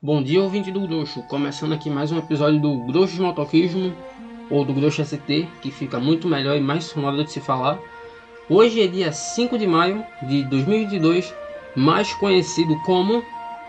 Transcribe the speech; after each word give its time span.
Bom 0.00 0.22
dia, 0.22 0.40
ouvinte 0.40 0.70
do 0.70 0.86
Groxo. 0.86 1.24
Começando 1.24 1.72
aqui 1.72 1.90
mais 1.90 2.12
um 2.12 2.18
episódio 2.18 2.60
do 2.60 2.72
Groxo 2.86 3.16
de 3.16 3.20
Motoquismo, 3.20 3.92
ou 4.48 4.64
do 4.64 4.72
Groxo 4.72 5.04
ST, 5.04 5.48
que 5.60 5.72
fica 5.72 5.98
muito 5.98 6.28
melhor 6.28 6.56
e 6.56 6.60
mais 6.60 6.84
sonoro 6.84 7.24
de 7.24 7.32
se 7.32 7.40
falar. 7.40 7.80
Hoje 8.48 8.80
é 8.80 8.86
dia 8.86 9.10
5 9.10 9.58
de 9.58 9.66
maio 9.66 10.06
de 10.22 10.44
2022, 10.44 11.34
mais 11.74 12.14
conhecido 12.14 12.80
como 12.86 13.24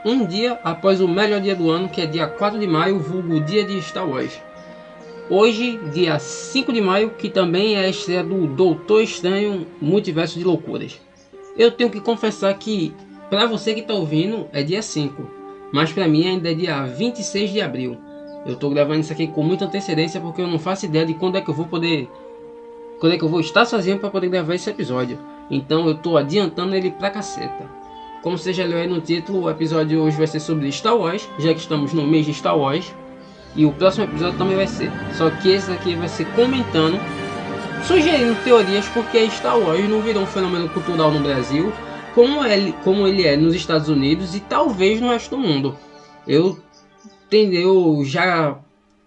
um 0.05 0.23
dia 0.23 0.59
após 0.63 1.01
o 1.01 1.07
melhor 1.07 1.41
dia 1.41 1.55
do 1.55 1.71
ano, 1.71 1.89
que 1.89 1.99
é 1.99 2.05
dia 2.05 2.27
4 2.27 2.59
de 2.59 2.67
maio, 2.67 2.99
vulgo 2.99 3.39
dia 3.39 3.65
de 3.65 3.81
Star 3.81 4.07
Wars. 4.07 4.39
Hoje, 5.31 5.79
dia 5.91 6.19
5 6.19 6.71
de 6.71 6.79
maio, 6.79 7.09
que 7.09 7.27
também 7.27 7.73
é 7.73 7.85
a 7.85 7.89
estreia 7.89 8.23
do 8.23 8.45
Doutor 8.45 9.01
Estranho 9.01 9.65
Multiverso 9.81 10.37
de 10.37 10.45
Loucuras. 10.45 11.01
Eu 11.57 11.71
tenho 11.71 11.89
que 11.89 11.99
confessar 11.99 12.53
que, 12.53 12.93
para 13.31 13.47
você 13.47 13.73
que 13.73 13.79
está 13.79 13.95
ouvindo, 13.95 14.47
é 14.53 14.61
dia 14.61 14.83
5 14.83 15.38
mas 15.71 15.91
para 15.91 16.07
mim 16.07 16.27
ainda 16.27 16.51
é 16.51 16.53
dia 16.53 16.85
26 16.85 17.51
de 17.51 17.61
abril. 17.61 17.97
Eu 18.45 18.55
tô 18.55 18.69
gravando 18.69 19.01
isso 19.01 19.11
aqui 19.11 19.27
com 19.27 19.43
muita 19.43 19.65
antecedência 19.65 20.19
porque 20.19 20.41
eu 20.41 20.47
não 20.47 20.57
faço 20.57 20.85
ideia 20.85 21.05
de 21.05 21.13
quando 21.13 21.37
é 21.37 21.41
que 21.41 21.49
eu 21.49 21.53
vou 21.53 21.65
poder. 21.65 22.09
Quando 22.99 23.13
é 23.13 23.17
que 23.17 23.23
eu 23.23 23.29
vou 23.29 23.39
estar 23.39 23.65
sozinho 23.65 23.99
para 23.99 24.09
poder 24.09 24.29
gravar 24.29 24.55
esse 24.55 24.69
episódio. 24.69 25.19
Então 25.49 25.87
eu 25.87 25.95
tô 25.95 26.17
adiantando 26.17 26.75
ele 26.75 26.91
pra 26.91 27.09
caceta. 27.09 27.69
Como 28.21 28.37
você 28.37 28.51
já 28.51 28.65
leu 28.65 28.77
aí 28.77 28.87
no 28.87 28.99
título, 28.99 29.43
o 29.43 29.49
episódio 29.49 30.01
hoje 30.01 30.17
vai 30.17 30.27
ser 30.27 30.39
sobre 30.39 30.71
Star 30.71 30.97
Wars, 30.97 31.27
já 31.39 31.53
que 31.53 31.59
estamos 31.59 31.93
no 31.93 32.05
mês 32.05 32.25
de 32.25 32.33
Star 32.33 32.57
Wars. 32.57 32.93
E 33.55 33.65
o 33.65 33.71
próximo 33.71 34.05
episódio 34.05 34.37
também 34.37 34.55
vai 34.55 34.67
ser. 34.67 34.91
Só 35.13 35.29
que 35.29 35.49
esse 35.49 35.71
aqui 35.71 35.95
vai 35.95 36.07
ser 36.07 36.25
comentando, 36.33 36.99
sugerindo 37.85 38.35
teorias 38.43 38.87
porque 38.89 39.29
Star 39.29 39.57
Wars 39.57 39.89
não 39.89 40.01
virou 40.01 40.23
um 40.23 40.27
fenômeno 40.27 40.69
cultural 40.69 41.11
no 41.11 41.19
Brasil 41.19 41.71
como 42.19 42.45
ele, 42.45 42.73
como 42.83 43.07
ele 43.07 43.25
é 43.25 43.37
nos 43.37 43.55
Estados 43.55 43.87
Unidos 43.87 44.35
e 44.35 44.41
talvez 44.41 44.99
no 44.99 45.07
resto 45.07 45.37
do 45.37 45.41
mundo. 45.41 45.77
Eu, 46.27 46.59
eu 47.31 48.03
já 48.03 48.59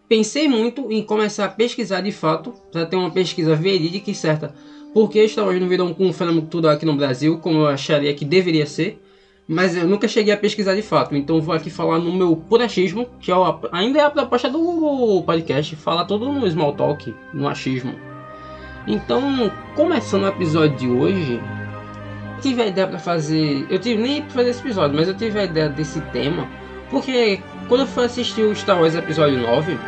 pensei 0.08 0.48
muito 0.48 0.91
em 0.91 1.02
começar 1.02 1.44
a 1.44 1.48
pesquisar 1.50 2.00
de 2.00 2.10
fato, 2.10 2.54
para 2.72 2.86
ter 2.86 2.96
uma 2.96 3.10
pesquisa 3.10 3.54
verídica 3.54 4.10
e 4.10 4.14
certa, 4.14 4.54
porque 4.94 5.28
Star 5.28 5.44
Wars 5.44 5.60
não 5.60 5.69
virou 5.69 5.94
um 5.98 6.10
fenômeno 6.10 6.46
tudo 6.46 6.70
aqui 6.70 6.86
no 6.86 6.96
Brasil, 6.96 7.36
como 7.36 7.58
eu 7.58 7.66
acharia 7.66 8.14
que 8.14 8.24
deveria 8.24 8.64
ser, 8.64 8.98
mas 9.47 9.76
eu 9.76 9.86
nunca 9.86 10.08
cheguei 10.08 10.32
a 10.32 10.36
pesquisar 10.38 10.74
de 10.74 10.80
fato, 10.80 11.14
então 11.14 11.38
vou 11.38 11.54
aqui 11.54 11.69
falar 11.69 11.98
no 11.98 12.14
meu 12.14 12.34
puro 12.34 12.64
achismo, 12.64 13.06
que 13.20 13.30
é 13.30 13.36
o, 13.36 13.58
ainda 13.72 13.98
é 13.98 14.04
a 14.04 14.10
proposta 14.10 14.48
do 14.48 15.22
podcast, 15.26 15.76
falar 15.76 16.06
todo 16.06 16.32
no 16.32 16.50
small 16.50 16.72
talk, 16.72 17.14
no 17.34 17.47
achismo. 17.47 17.94
Então, 18.86 19.52
começando 19.76 20.22
o 20.22 20.28
episódio 20.28 20.78
de 20.78 20.88
hoje, 20.88 21.38
tive 22.42 22.62
a 22.62 22.66
ideia 22.66 22.86
para 22.86 22.98
fazer. 22.98 23.66
Eu 23.70 23.78
tive 23.78 24.02
nem 24.02 24.22
para 24.22 24.32
fazer 24.32 24.50
esse 24.50 24.60
episódio, 24.60 24.96
mas 24.96 25.08
eu 25.08 25.14
tive 25.14 25.38
a 25.38 25.44
ideia 25.44 25.68
desse 25.68 26.00
tema. 26.12 26.46
Porque 26.90 27.40
quando 27.68 27.82
eu 27.82 27.86
fui 27.86 28.04
assistir 28.04 28.42
o 28.42 28.54
Star 28.54 28.78
Wars 28.78 28.94
Episódio 28.94 29.38
9, 29.38 29.78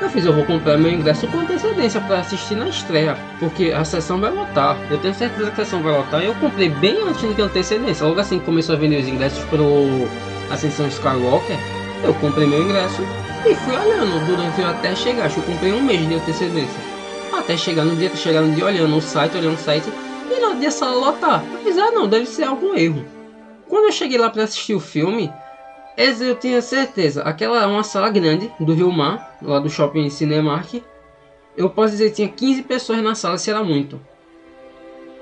eu 0.00 0.10
fiz, 0.10 0.24
eu 0.26 0.32
vou 0.32 0.44
comprar 0.44 0.76
meu 0.76 0.92
ingresso 0.92 1.26
com 1.26 1.38
antecedência 1.38 2.00
para 2.02 2.20
assistir 2.20 2.54
na 2.54 2.68
estreia. 2.68 3.16
Porque 3.40 3.72
a 3.72 3.84
sessão 3.84 4.20
vai 4.20 4.30
lotar. 4.30 4.76
Eu 4.90 4.98
tenho 4.98 5.14
certeza 5.14 5.50
que 5.50 5.60
a 5.60 5.64
sessão 5.64 5.82
vai 5.82 5.96
lotar. 5.96 6.22
E 6.22 6.26
eu 6.26 6.34
comprei 6.34 6.68
bem 6.68 7.02
antes 7.02 7.34
de 7.34 7.42
antecedência. 7.42 8.06
Logo 8.06 8.20
assim 8.20 8.38
começou 8.38 8.76
a 8.76 8.78
vender 8.78 9.00
os 9.00 9.08
ingressos 9.08 9.42
pro 9.44 10.06
Ascensão 10.50 10.86
Skywalker, 10.86 11.56
eu 12.04 12.14
comprei 12.14 12.46
meu 12.46 12.62
ingresso 12.62 13.02
e 13.44 13.54
fui 13.54 13.74
olhando 13.74 14.24
durante 14.26 14.62
até 14.62 14.94
chegar. 14.94 15.26
Acho 15.26 15.40
que 15.40 15.40
eu 15.40 15.54
comprei 15.54 15.72
um 15.72 15.82
mês 15.82 16.06
de 16.06 16.14
antecedência. 16.14 16.80
Até 17.32 17.56
chegar 17.56 17.84
no 17.84 17.96
dia, 17.96 18.14
chegar 18.14 18.42
no 18.42 18.54
dia 18.54 18.64
olhando 18.64 18.96
o 18.96 19.00
site, 19.00 19.36
olhando 19.36 19.54
o 19.54 19.58
site 19.58 19.90
e 20.32 20.40
não 20.40 20.58
de 20.58 20.70
sala 20.70 20.96
lotar. 20.96 21.44
Fiz, 21.62 21.76
ah 21.78 21.90
não, 21.90 22.08
deve 22.08 22.26
ser 22.26 22.44
algum 22.44 22.74
erro. 22.74 23.04
Quando 23.68 23.84
eu 23.84 23.92
cheguei 23.92 24.18
lá 24.18 24.30
para 24.30 24.44
assistir 24.44 24.74
o 24.74 24.80
filme, 24.80 25.32
eu 25.96 26.34
tinha 26.34 26.60
certeza, 26.60 27.22
aquela 27.22 27.62
é 27.62 27.66
uma 27.66 27.82
sala 27.82 28.10
grande 28.10 28.52
do 28.60 28.74
Rio 28.74 28.92
Mar, 28.92 29.38
lá 29.42 29.58
do 29.58 29.68
shopping 29.68 30.08
Cinemark. 30.10 30.82
Eu 31.56 31.70
posso 31.70 31.92
dizer 31.92 32.10
que 32.10 32.16
tinha 32.16 32.28
15 32.28 32.62
pessoas 32.62 33.02
na 33.02 33.14
sala, 33.14 33.38
se 33.38 33.50
era 33.50 33.64
muito. 33.64 34.00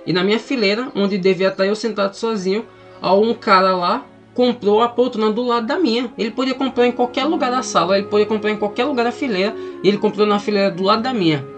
E 0.04 0.12
na 0.12 0.22
minha 0.24 0.38
fileira, 0.38 0.90
onde 0.94 1.16
devia 1.16 1.48
estar 1.48 1.64
eu 1.64 1.76
sentado 1.76 2.14
sozinho, 2.14 2.66
um 3.02 3.32
cara 3.34 3.74
lá 3.74 4.04
comprou 4.34 4.82
a 4.82 4.88
poltrona 4.88 5.30
do 5.30 5.42
lado 5.44 5.66
da 5.66 5.78
minha. 5.78 6.12
Ele 6.18 6.30
podia 6.30 6.54
comprar 6.54 6.86
em 6.86 6.92
qualquer 6.92 7.24
lugar 7.24 7.50
da 7.50 7.62
sala, 7.62 7.96
ele 7.96 8.08
podia 8.08 8.26
comprar 8.26 8.50
em 8.50 8.56
qualquer 8.56 8.84
lugar 8.84 9.04
da 9.04 9.12
fileira, 9.12 9.54
ele 9.82 9.96
comprou 9.96 10.26
na 10.26 10.38
fileira 10.38 10.70
do 10.70 10.82
lado 10.82 11.02
da 11.02 11.14
minha. 11.14 11.53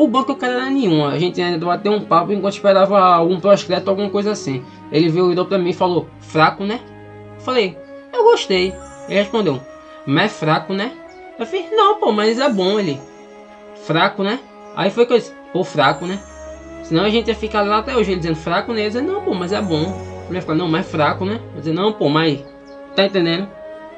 O 0.00 0.06
banco 0.06 0.30
o 0.30 0.36
cara 0.36 0.52
era 0.52 0.70
nenhum. 0.70 1.04
A 1.04 1.18
gente 1.18 1.42
ainda 1.42 1.66
bateu 1.66 1.90
um 1.90 2.00
papo 2.00 2.32
enquanto 2.32 2.54
esperava 2.54 3.00
algum 3.00 3.40
proscreto, 3.40 3.90
alguma 3.90 4.08
coisa 4.08 4.30
assim. 4.30 4.62
Ele 4.92 5.08
veio 5.08 5.30
virou 5.30 5.44
pra 5.44 5.58
mim 5.58 5.70
e 5.70 5.74
falou, 5.74 6.06
fraco, 6.20 6.62
né? 6.62 6.78
falei, 7.40 7.76
eu 8.12 8.22
gostei. 8.22 8.72
Ele 9.08 9.18
respondeu, 9.18 9.60
mas 10.06 10.26
é 10.26 10.28
fraco, 10.28 10.72
né? 10.72 10.92
Eu 11.36 11.44
falei, 11.44 11.66
não, 11.72 11.96
pô, 11.96 12.12
mas 12.12 12.38
é 12.38 12.48
bom 12.48 12.78
ele. 12.78 13.00
Fraco, 13.86 14.22
né? 14.22 14.38
Aí 14.76 14.88
foi 14.88 15.04
que 15.04 15.14
eu 15.14 15.18
disse, 15.18 15.34
pô, 15.52 15.64
fraco, 15.64 16.06
né? 16.06 16.20
Senão 16.84 17.02
a 17.02 17.10
gente 17.10 17.26
ia 17.26 17.34
ficar 17.34 17.62
lá 17.62 17.78
até 17.78 17.96
hoje 17.96 18.12
ele 18.12 18.20
dizendo 18.20 18.36
fraco, 18.36 18.72
né? 18.72 18.82
Ele 18.82 18.90
dizia, 18.90 19.02
não, 19.02 19.22
pô, 19.22 19.34
mas 19.34 19.52
é 19.52 19.60
bom. 19.60 20.00
Ele 20.28 20.38
ia 20.38 20.42
falar, 20.42 20.58
não, 20.58 20.68
mas 20.68 20.86
é 20.86 20.90
fraco, 20.90 21.24
né? 21.24 21.40
Eu 21.54 21.58
dizia, 21.58 21.74
não, 21.74 21.92
pô, 21.92 22.08
mas. 22.08 22.38
Tá 22.94 23.04
entendendo? 23.04 23.48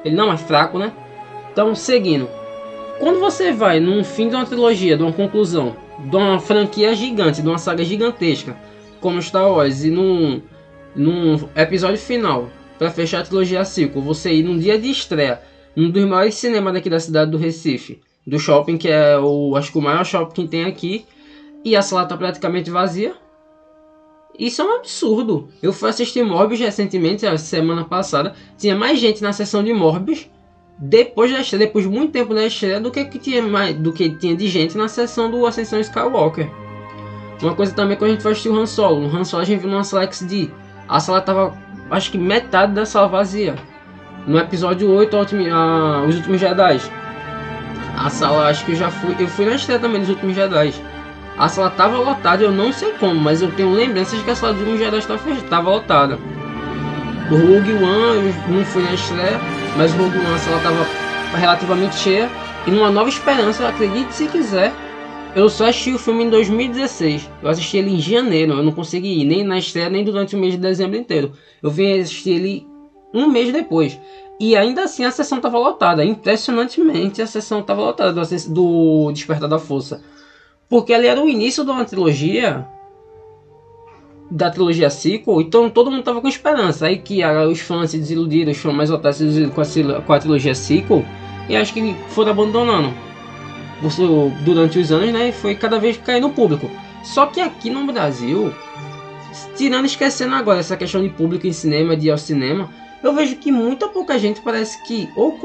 Ele, 0.03 0.17
não, 0.17 0.29
mas 0.29 0.41
fraco, 0.41 0.79
né? 0.79 0.95
Então, 1.53 1.75
seguindo. 1.75 2.27
Quando 2.99 3.21
você 3.21 3.53
vai 3.53 3.81
num 3.81 4.03
fim 4.03 4.31
de 4.31 4.35
uma 4.35 4.47
trilogia, 4.47 4.97
de 4.97 5.03
uma 5.03 5.13
conclusão, 5.13 5.77
de 6.09 6.17
uma 6.17 6.41
franquia 6.41 6.95
gigante, 6.95 7.43
de 7.43 7.49
uma 7.49 7.59
saga 7.59 7.85
gigantesca, 7.85 8.57
como 9.01 9.21
Star 9.21 9.51
Wars, 9.51 9.85
e 9.85 9.91
num, 9.91 10.41
num 10.95 11.49
episódio 11.55 11.99
final, 11.99 12.49
para 12.79 12.91
fechar 12.91 13.21
a 13.21 13.23
trilogia 13.23 13.65
ciclo, 13.65 14.01
você 14.01 14.33
ir 14.33 14.43
num 14.43 14.59
dia 14.59 14.79
de 14.79 14.91
estreia, 14.91 15.41
num 15.77 15.91
dos 15.91 16.05
maiores 16.05 16.35
cinemas 16.35 16.73
daqui 16.73 16.89
da 16.89 16.99
cidade 16.99 17.31
do 17.31 17.39
Recife, 17.39 18.01
do 18.27 18.39
shopping, 18.39 18.77
que 18.77 18.89
é 18.89 19.19
o, 19.19 19.57
acho 19.57 19.73
que 19.73 19.79
o 19.79 19.83
maior 19.83 20.05
shopping 20.05 20.45
que 20.45 20.49
tem 20.49 20.65
aqui, 20.65 21.05
e 21.65 21.77
a 21.77 21.83
sala 21.83 22.07
tá 22.07 22.17
praticamente 22.17 22.71
vazia. 22.71 23.15
Isso 24.39 24.63
é 24.63 24.65
um 24.65 24.77
absurdo. 24.77 25.49
Eu 25.63 25.73
fui 25.73 25.91
assistir 25.91 26.25
Morbius 26.25 26.61
recentemente, 26.61 27.27
a 27.27 27.37
semana 27.37 27.85
passada, 27.85 28.35
tinha 28.57 28.75
mais 28.75 28.99
gente 28.99 29.23
na 29.23 29.33
sessão 29.33 29.63
de 29.63 29.73
Morbius 29.73 30.27
depois 30.81 31.31
da 31.31 31.41
estreia, 31.41 31.67
depois 31.67 31.85
de 31.85 31.91
muito 31.91 32.11
tempo 32.11 32.35
da 32.35 32.47
estreia, 32.47 32.81
do 32.81 32.91
que, 32.91 33.05
que 33.05 33.19
tinha 33.19 33.43
mais, 33.43 33.77
do 33.77 33.93
que 33.93 34.09
tinha 34.09 34.35
de 34.35 34.49
gente 34.49 34.79
na 34.79 34.89
sessão 34.89 35.31
do 35.31 35.45
Ascensão 35.45 35.79
Skywalker. 35.79 36.49
Uma 37.43 37.55
coisa 37.55 37.75
também 37.75 37.99
que 37.99 38.05
a 38.05 38.09
gente 38.09 38.23
foi 38.23 38.33
assistir 38.33 38.49
o 38.49 38.59
Han 38.59 38.65
Solo. 38.65 39.01
No 39.01 39.15
Han 39.15 39.25
Solo 39.25 39.43
a 39.43 39.45
gente 39.45 39.61
viu 39.61 39.71
numa 39.71 39.85
sala 39.85 40.11
XD. 40.11 40.51
A 40.89 40.99
sala 40.99 41.21
tava, 41.21 41.55
acho 41.91 42.11
que 42.11 42.17
metade 42.17 42.73
da 42.73 42.87
sala 42.87 43.09
vazia. 43.09 43.57
No 44.27 44.39
episódio 44.39 44.91
8, 44.91 45.17
a, 45.17 46.03
Os 46.07 46.17
Últimos 46.17 46.41
Jedi. 46.41 46.81
A 47.97 48.09
sala, 48.09 48.49
acho 48.49 48.65
que 48.65 48.73
eu 48.73 48.77
já 48.77 48.91
fui. 48.91 49.15
Eu 49.19 49.29
fui 49.29 49.45
na 49.45 49.57
estreia 49.57 49.79
também 49.79 50.01
dos 50.01 50.09
Últimos 50.09 50.35
Jedi. 50.35 50.73
A 51.37 51.49
sala 51.49 51.71
tava 51.71 51.99
lotada, 51.99 52.43
eu 52.43 52.53
não 52.53 52.73
sei 52.73 52.93
como, 52.93 53.21
mas 53.21 53.43
eu 53.43 53.51
tenho 53.53 53.73
lembranças 53.73 54.21
que 54.23 54.31
a 54.31 54.35
sala 54.35 54.55
dos 54.55 54.63
Últimos 54.63 54.81
Jedi 54.81 54.99
estava 54.99 55.71
lotada. 55.71 56.19
O 57.31 57.35
Rogue 57.35 57.73
One, 57.75 58.33
eu 58.49 58.55
não 58.55 58.65
fui 58.65 58.83
na 58.83 58.95
estreia. 58.95 59.60
Mas 59.77 59.93
o 59.93 60.03
ela 60.03 60.57
estava 60.57 61.37
relativamente 61.37 61.97
cheia. 61.97 62.31
E 62.67 62.71
numa 62.71 62.91
nova 62.91 63.09
esperança, 63.09 63.67
acredite 63.67 64.13
se 64.13 64.27
quiser, 64.27 64.73
eu 65.35 65.49
só 65.49 65.69
assisti 65.69 65.93
o 65.93 65.99
filme 65.99 66.25
em 66.25 66.31
2016. 66.31 67.31
Eu 67.43 67.49
assisti 67.49 67.77
ele 67.77 67.91
em 67.91 68.01
janeiro. 68.01 68.55
Eu 68.55 68.63
não 68.63 68.73
consegui 68.73 69.21
ir 69.21 69.25
nem 69.25 69.45
na 69.45 69.59
estreia, 69.59 69.89
nem 69.89 70.05
durante 70.05 70.35
o 70.35 70.39
mês 70.39 70.55
de 70.55 70.61
dezembro 70.61 70.97
inteiro. 70.97 71.33
Eu 71.63 71.71
vim 71.71 72.01
assistir 72.01 72.31
ele 72.31 72.67
um 73.15 73.29
mês 73.29 73.53
depois. 73.53 73.99
E 74.41 74.57
ainda 74.57 74.85
assim 74.85 75.05
a 75.05 75.11
sessão 75.11 75.39
estava 75.39 75.59
lotada. 75.59 76.05
Impressionantemente 76.05 77.23
a 77.23 77.27
sessão 77.27 77.61
estava 77.61 77.81
lotada 77.81 78.13
do, 78.13 78.23
do 78.49 79.13
Despertar 79.13 79.49
da 79.49 79.59
Força. 79.59 80.03
Porque 80.69 80.93
ali 80.93 81.07
era 81.07 81.21
o 81.21 81.29
início 81.29 81.65
de 81.65 81.71
uma 81.71 81.85
trilogia 81.85 82.67
da 84.31 84.49
trilogia 84.51 84.89
sequel, 84.89 85.41
então 85.41 85.69
todo 85.69 85.91
mundo 85.91 86.05
tava 86.05 86.21
com 86.21 86.29
esperança. 86.29 86.87
Aí 86.87 86.99
que 86.99 87.23
ah, 87.23 87.47
os 87.47 87.61
fãs 87.61 87.91
se 87.91 87.99
desiludiram, 87.99 88.53
os 88.53 88.59
fãs 88.59 88.75
mais 88.75 88.91
otários 88.91 89.17
se 89.17 89.25
desiludiram 89.25 90.03
com 90.03 90.13
a, 90.13 90.19
trilogia 90.19 90.55
sequel, 90.55 91.05
e 91.49 91.57
acho 91.57 91.75
que 91.75 91.95
foram 92.09 92.31
abandonando 92.31 92.95
durante 94.45 94.79
os 94.79 94.93
anos, 94.93 95.13
né? 95.13 95.29
E 95.29 95.33
foi 95.33 95.55
cada 95.55 95.79
vez 95.79 95.97
caindo 95.97 96.29
no 96.29 96.35
público. 96.35 96.71
Só 97.03 97.27
que 97.27 97.41
aqui 97.41 97.71
no 97.71 97.85
Brasil, 97.91 98.53
tirando 99.57 99.87
esquecendo 99.87 100.35
agora 100.35 100.61
essa 100.61 100.77
questão 100.77 101.03
de 101.03 101.09
público 101.09 101.47
em 101.47 101.53
cinema, 101.53 101.97
de 101.97 102.09
ir 102.09 102.11
ao 102.11 102.19
cinema, 102.19 102.69
eu 103.03 103.15
vejo 103.15 103.37
que 103.37 103.51
muita 103.51 103.89
pouca 103.89 104.19
gente 104.19 104.41
parece 104.43 104.83
que 104.85 105.09
ou, 105.17 105.39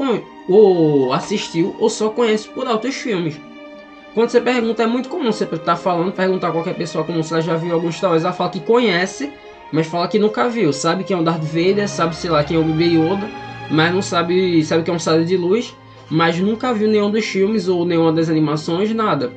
ou 0.48 1.12
assistiu 1.12 1.74
ou 1.78 1.88
só 1.88 2.10
conhece 2.10 2.48
por 2.48 2.68
outros 2.68 2.94
filmes. 2.94 3.40
Quando 4.16 4.30
você 4.30 4.40
pergunta, 4.40 4.82
é 4.82 4.86
muito 4.86 5.10
comum 5.10 5.30
você 5.30 5.44
estar 5.44 5.58
tá 5.58 5.76
falando, 5.76 6.10
perguntar 6.10 6.48
a 6.48 6.50
qualquer 6.50 6.74
pessoa 6.74 7.04
como 7.04 7.22
se 7.22 7.34
ela 7.34 7.42
já 7.42 7.54
viu 7.54 7.74
alguns 7.74 7.96
Star 7.96 8.12
Wars, 8.12 8.24
ela 8.24 8.32
fala 8.32 8.48
que 8.48 8.60
conhece, 8.60 9.30
mas 9.70 9.88
fala 9.88 10.08
que 10.08 10.18
nunca 10.18 10.48
viu. 10.48 10.72
Sabe 10.72 11.04
quem 11.04 11.14
é 11.14 11.20
o 11.20 11.22
Darth 11.22 11.42
Vader, 11.42 11.86
sabe, 11.86 12.16
sei 12.16 12.30
lá, 12.30 12.42
quem 12.42 12.56
é 12.56 12.58
o 12.58 12.64
Baby 12.64 12.96
Yoda, 12.96 13.28
mas 13.70 13.92
não 13.92 14.00
sabe, 14.00 14.64
sabe 14.64 14.84
que 14.84 14.90
é 14.90 14.94
um 14.94 14.98
sábio 14.98 15.26
de 15.26 15.36
luz, 15.36 15.76
mas 16.08 16.40
nunca 16.40 16.72
viu 16.72 16.88
nenhum 16.88 17.10
dos 17.10 17.26
filmes 17.26 17.68
ou 17.68 17.84
nenhuma 17.84 18.10
das 18.10 18.30
animações, 18.30 18.90
nada. 18.94 19.34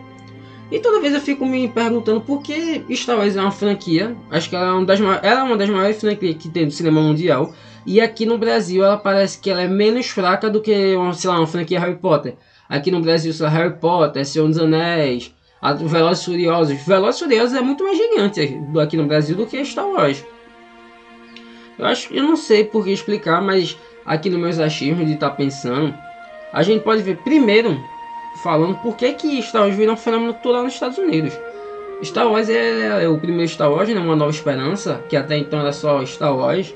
E 0.71 0.79
toda 0.79 1.01
vez 1.01 1.13
eu 1.13 1.19
fico 1.19 1.45
me 1.45 1.67
perguntando 1.67 2.21
por 2.21 2.41
que 2.41 2.81
Star 2.95 3.17
Wars 3.17 3.35
é 3.35 3.41
uma 3.41 3.51
franquia. 3.51 4.15
Acho 4.31 4.49
que 4.49 4.55
ela 4.55 4.67
é 4.67 4.71
uma 4.71 4.85
das, 4.85 5.01
ela 5.01 5.41
é 5.41 5.43
uma 5.43 5.57
das 5.57 5.69
maiores 5.69 5.99
franquias 5.99 6.37
que 6.37 6.47
tem 6.47 6.65
do 6.65 6.71
cinema 6.71 7.01
mundial. 7.01 7.53
E 7.85 7.99
aqui 7.99 8.25
no 8.25 8.37
Brasil 8.37 8.81
ela 8.85 8.95
parece 8.95 9.39
que 9.39 9.49
ela 9.49 9.61
é 9.61 9.67
menos 9.67 10.07
fraca 10.07 10.49
do 10.49 10.61
que, 10.61 10.95
sei 11.15 11.29
lá, 11.29 11.37
uma 11.37 11.47
franquia 11.47 11.81
Harry 11.81 11.97
Potter. 11.97 12.37
Aqui 12.69 12.91
no 12.91 13.01
Brasil, 13.01 13.33
lá, 13.39 13.49
Harry 13.49 13.73
Potter, 13.73 14.23
Senhor 14.23 14.47
dos 14.47 14.59
Anéis, 14.59 15.33
Velozes 15.87 16.23
Furiosos. 16.23 16.77
Velozes 16.85 17.19
Furiosos 17.19 17.57
é 17.57 17.61
muito 17.61 17.83
mais 17.83 17.97
gigante 17.97 18.61
aqui 18.79 18.95
no 18.95 19.07
Brasil 19.07 19.35
do 19.35 19.47
que 19.47 19.65
Star 19.65 19.87
Wars. 19.87 20.23
Eu 21.79 21.85
acho, 21.85 22.13
eu 22.13 22.23
não 22.23 22.35
sei 22.35 22.63
por 22.63 22.83
que 22.83 22.91
explicar, 22.91 23.41
mas 23.41 23.75
aqui 24.05 24.29
no 24.29 24.37
meus 24.37 24.59
achismos 24.59 25.07
de 25.07 25.13
estar 25.13 25.31
tá 25.31 25.35
pensando, 25.35 25.95
a 26.53 26.61
gente 26.61 26.83
pode 26.83 27.01
ver 27.01 27.17
primeiro 27.17 27.75
falando 28.43 28.75
por 28.77 28.95
que 28.95 29.13
que 29.13 29.41
Star 29.41 29.63
Wars 29.63 29.75
virou 29.75 29.95
um 29.95 29.97
fenômeno 29.97 30.33
cultural 30.35 30.63
nos 30.63 30.73
Estados 30.73 30.97
Unidos. 30.97 31.33
Star 32.03 32.31
Wars 32.31 32.49
é, 32.49 33.03
é, 33.03 33.09
o 33.09 33.17
primeiro 33.17 33.49
Star 33.49 33.71
Wars, 33.71 33.89
né, 33.89 33.99
uma 33.99 34.15
nova 34.15 34.31
esperança, 34.31 35.03
que 35.09 35.17
até 35.17 35.37
então 35.37 35.59
era 35.59 35.73
só 35.73 36.05
Star 36.05 36.35
Wars. 36.35 36.73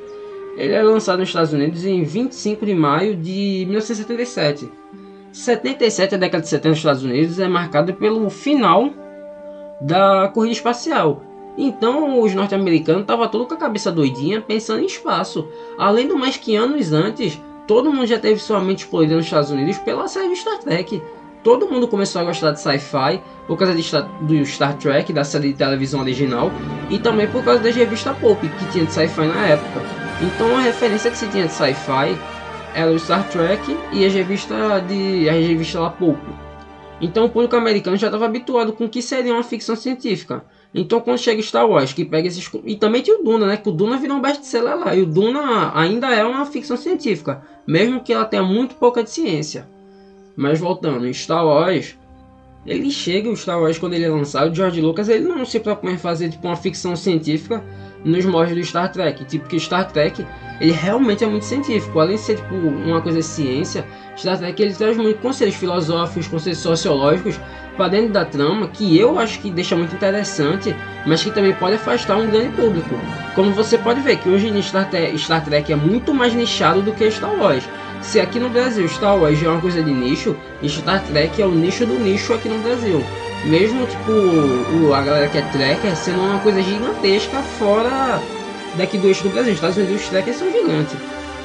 Ele 0.57 0.73
é 0.73 0.81
lançado 0.81 1.19
nos 1.19 1.29
Estados 1.29 1.53
Unidos 1.53 1.85
em 1.85 2.03
25 2.03 2.65
de 2.65 2.73
maio 2.73 3.15
de 3.15 3.65
1977. 3.67 4.69
77, 5.33 6.13
a 6.13 6.17
década 6.17 6.43
de 6.43 6.49
70 6.49 6.69
nos 6.69 6.77
Estados 6.77 7.03
Unidos, 7.03 7.39
é 7.39 7.47
marcada 7.47 7.91
pelo 7.91 8.29
final 8.29 8.91
da 9.81 10.29
corrida 10.33 10.53
espacial. 10.53 11.23
Então 11.57 12.21
os 12.21 12.33
norte-americanos 12.33 13.01
estavam 13.01 13.27
todos 13.27 13.47
com 13.47 13.55
a 13.55 13.57
cabeça 13.57 13.91
doidinha 13.91 14.41
pensando 14.41 14.81
em 14.81 14.85
espaço. 14.85 15.47
Além 15.77 16.07
do 16.07 16.17
mais 16.17 16.37
que 16.37 16.55
anos 16.55 16.93
antes, 16.93 17.41
todo 17.67 17.91
mundo 17.91 18.05
já 18.05 18.19
teve 18.19 18.39
sua 18.39 18.59
mente 18.59 18.79
explodida 18.79 19.15
nos 19.15 19.25
Estados 19.25 19.49
Unidos 19.49 19.77
pela 19.79 20.07
série 20.07 20.35
Star 20.35 20.59
Trek. 20.59 21.01
Todo 21.43 21.67
mundo 21.67 21.87
começou 21.87 22.21
a 22.21 22.25
gostar 22.25 22.51
de 22.51 22.61
sci-fi 22.61 23.19
por 23.47 23.57
causa 23.57 23.75
de 23.75 23.83
do 24.21 24.45
Star 24.45 24.77
Trek, 24.77 25.11
da 25.11 25.23
série 25.23 25.49
de 25.49 25.57
televisão 25.57 25.99
original, 25.99 26.51
e 26.89 26.97
também 26.97 27.27
por 27.27 27.43
causa 27.43 27.59
das 27.59 27.75
revistas 27.75 28.15
Pulp, 28.17 28.39
que 28.39 28.71
tinha 28.71 28.85
de 28.85 28.93
sci-fi 28.93 29.21
na 29.21 29.47
época. 29.47 29.81
Então 30.21 30.55
a 30.55 30.61
referência 30.61 31.11
que 31.11 31.17
se 31.17 31.27
tinha 31.27 31.47
de 31.47 31.51
sci-fi 31.51 32.17
era 32.73 32.91
o 32.91 32.99
Star 32.99 33.29
Trek 33.29 33.77
e 33.91 34.05
as 34.05 34.13
revistas 34.13 34.87
de 34.87 35.29
a 35.29 35.33
revista 35.33 35.79
lá 35.79 35.89
Pulp. 35.89 36.19
Então 37.01 37.25
o 37.25 37.29
público 37.29 37.55
americano 37.55 37.97
já 37.97 38.07
estava 38.07 38.25
habituado 38.25 38.73
com 38.73 38.85
o 38.85 38.89
que 38.89 39.01
seria 39.01 39.33
uma 39.33 39.43
ficção 39.43 39.75
científica. 39.75 40.43
Então 40.73 41.01
quando 41.01 41.17
chega 41.17 41.41
Star 41.41 41.67
Wars, 41.67 41.93
que 41.93 42.05
pega 42.05 42.27
esses 42.27 42.49
e 42.65 42.75
também 42.75 43.01
tinha 43.01 43.19
o 43.19 43.23
Duna, 43.23 43.45
né, 43.45 43.57
que 43.57 43.69
o 43.69 43.71
Duna 43.71 43.97
virou 43.97 44.17
um 44.17 44.21
best-seller 44.21 44.77
lá, 44.77 44.95
e 44.95 45.01
o 45.01 45.05
Duna 45.05 45.71
ainda 45.77 46.13
é 46.13 46.23
uma 46.23 46.45
ficção 46.45 46.77
científica, 46.77 47.43
mesmo 47.67 48.01
que 48.01 48.13
ela 48.13 48.25
tenha 48.25 48.43
muito 48.43 48.75
pouca 48.75 49.03
de 49.03 49.09
ciência. 49.09 49.67
Mas 50.35 50.59
voltando, 50.59 51.13
Star 51.13 51.45
Wars, 51.45 51.95
ele 52.65 52.89
chega, 52.89 53.29
o 53.29 53.37
Star 53.37 53.61
Wars 53.61 53.77
quando 53.77 53.93
ele 53.93 54.05
é 54.05 54.09
lançado, 54.09 54.55
George 54.55 54.81
Lucas 54.81 55.09
ele 55.09 55.25
não 55.27 55.45
se 55.45 55.59
preocupa 55.59 55.91
em 55.91 55.97
fazer 55.97 56.29
tipo 56.29 56.47
uma 56.47 56.55
ficção 56.55 56.95
científica 56.95 57.63
nos 58.03 58.25
moldes 58.25 58.55
do 58.55 58.63
Star 58.63 58.91
Trek, 58.91 59.23
tipo 59.25 59.47
que 59.47 59.59
Star 59.59 59.91
Trek 59.91 60.25
ele 60.59 60.71
realmente 60.71 61.23
é 61.23 61.27
muito 61.27 61.45
científico, 61.45 61.99
além 61.99 62.15
de 62.15 62.21
ser 62.21 62.35
tipo 62.37 62.55
uma 62.55 63.01
coisa 63.01 63.19
de 63.19 63.25
ciência, 63.25 63.85
Star 64.17 64.37
Trek 64.37 64.61
ele 64.61 64.73
traz 64.73 64.95
muitos 64.97 65.21
conceitos 65.21 65.55
filosóficos, 65.55 66.27
conceitos 66.27 66.61
sociológicos 66.61 67.39
para 67.75 67.87
dentro 67.87 68.13
da 68.13 68.23
trama 68.23 68.67
que 68.67 68.97
eu 68.97 69.17
acho 69.17 69.39
que 69.39 69.49
deixa 69.49 69.75
muito 69.75 69.95
interessante, 69.95 70.75
mas 71.05 71.23
que 71.23 71.31
também 71.31 71.53
pode 71.53 71.75
afastar 71.75 72.17
um 72.17 72.29
grande 72.29 72.55
público. 72.55 72.95
Como 73.35 73.51
você 73.51 73.77
pode 73.77 74.01
ver 74.01 74.17
que 74.17 74.29
hoje 74.29 74.61
Star 74.61 74.89
Trek, 74.89 75.17
Star 75.17 75.43
Trek 75.43 75.71
é 75.71 75.75
muito 75.75 76.13
mais 76.13 76.33
nichado 76.33 76.81
do 76.81 76.91
que 76.91 77.09
Star 77.09 77.33
Wars. 77.33 77.67
Se 78.01 78.19
aqui 78.19 78.39
no 78.39 78.49
Brasil 78.49 78.87
Star 78.87 79.17
Wars 79.17 79.41
é 79.41 79.47
uma 79.47 79.61
coisa 79.61 79.81
de 79.81 79.91
nicho, 79.91 80.35
Star 80.65 81.01
Trek 81.03 81.41
é 81.41 81.45
o 81.45 81.51
nicho 81.51 81.85
do 81.85 81.97
nicho 81.99 82.33
aqui 82.33 82.47
no 82.47 82.59
Brasil. 82.59 83.03
Mesmo 83.45 83.85
tipo 83.85 84.11
o, 84.11 84.93
a 84.93 85.01
galera 85.01 85.27
que 85.27 85.37
é 85.37 85.41
trekker 85.41 85.95
sendo 85.97 86.21
uma 86.21 86.39
coisa 86.39 86.61
gigantesca 86.61 87.39
fora 87.59 88.21
daqui 88.77 88.97
do 88.97 89.07
eixo 89.07 89.23
do 89.23 89.29
Brasil. 89.29 89.51
Os 89.51 89.57
Estados 89.57 89.77
Unidos 89.77 90.01
os 90.01 90.09
trekkers 90.09 90.37
são 90.37 90.51
gigantes. 90.51 90.95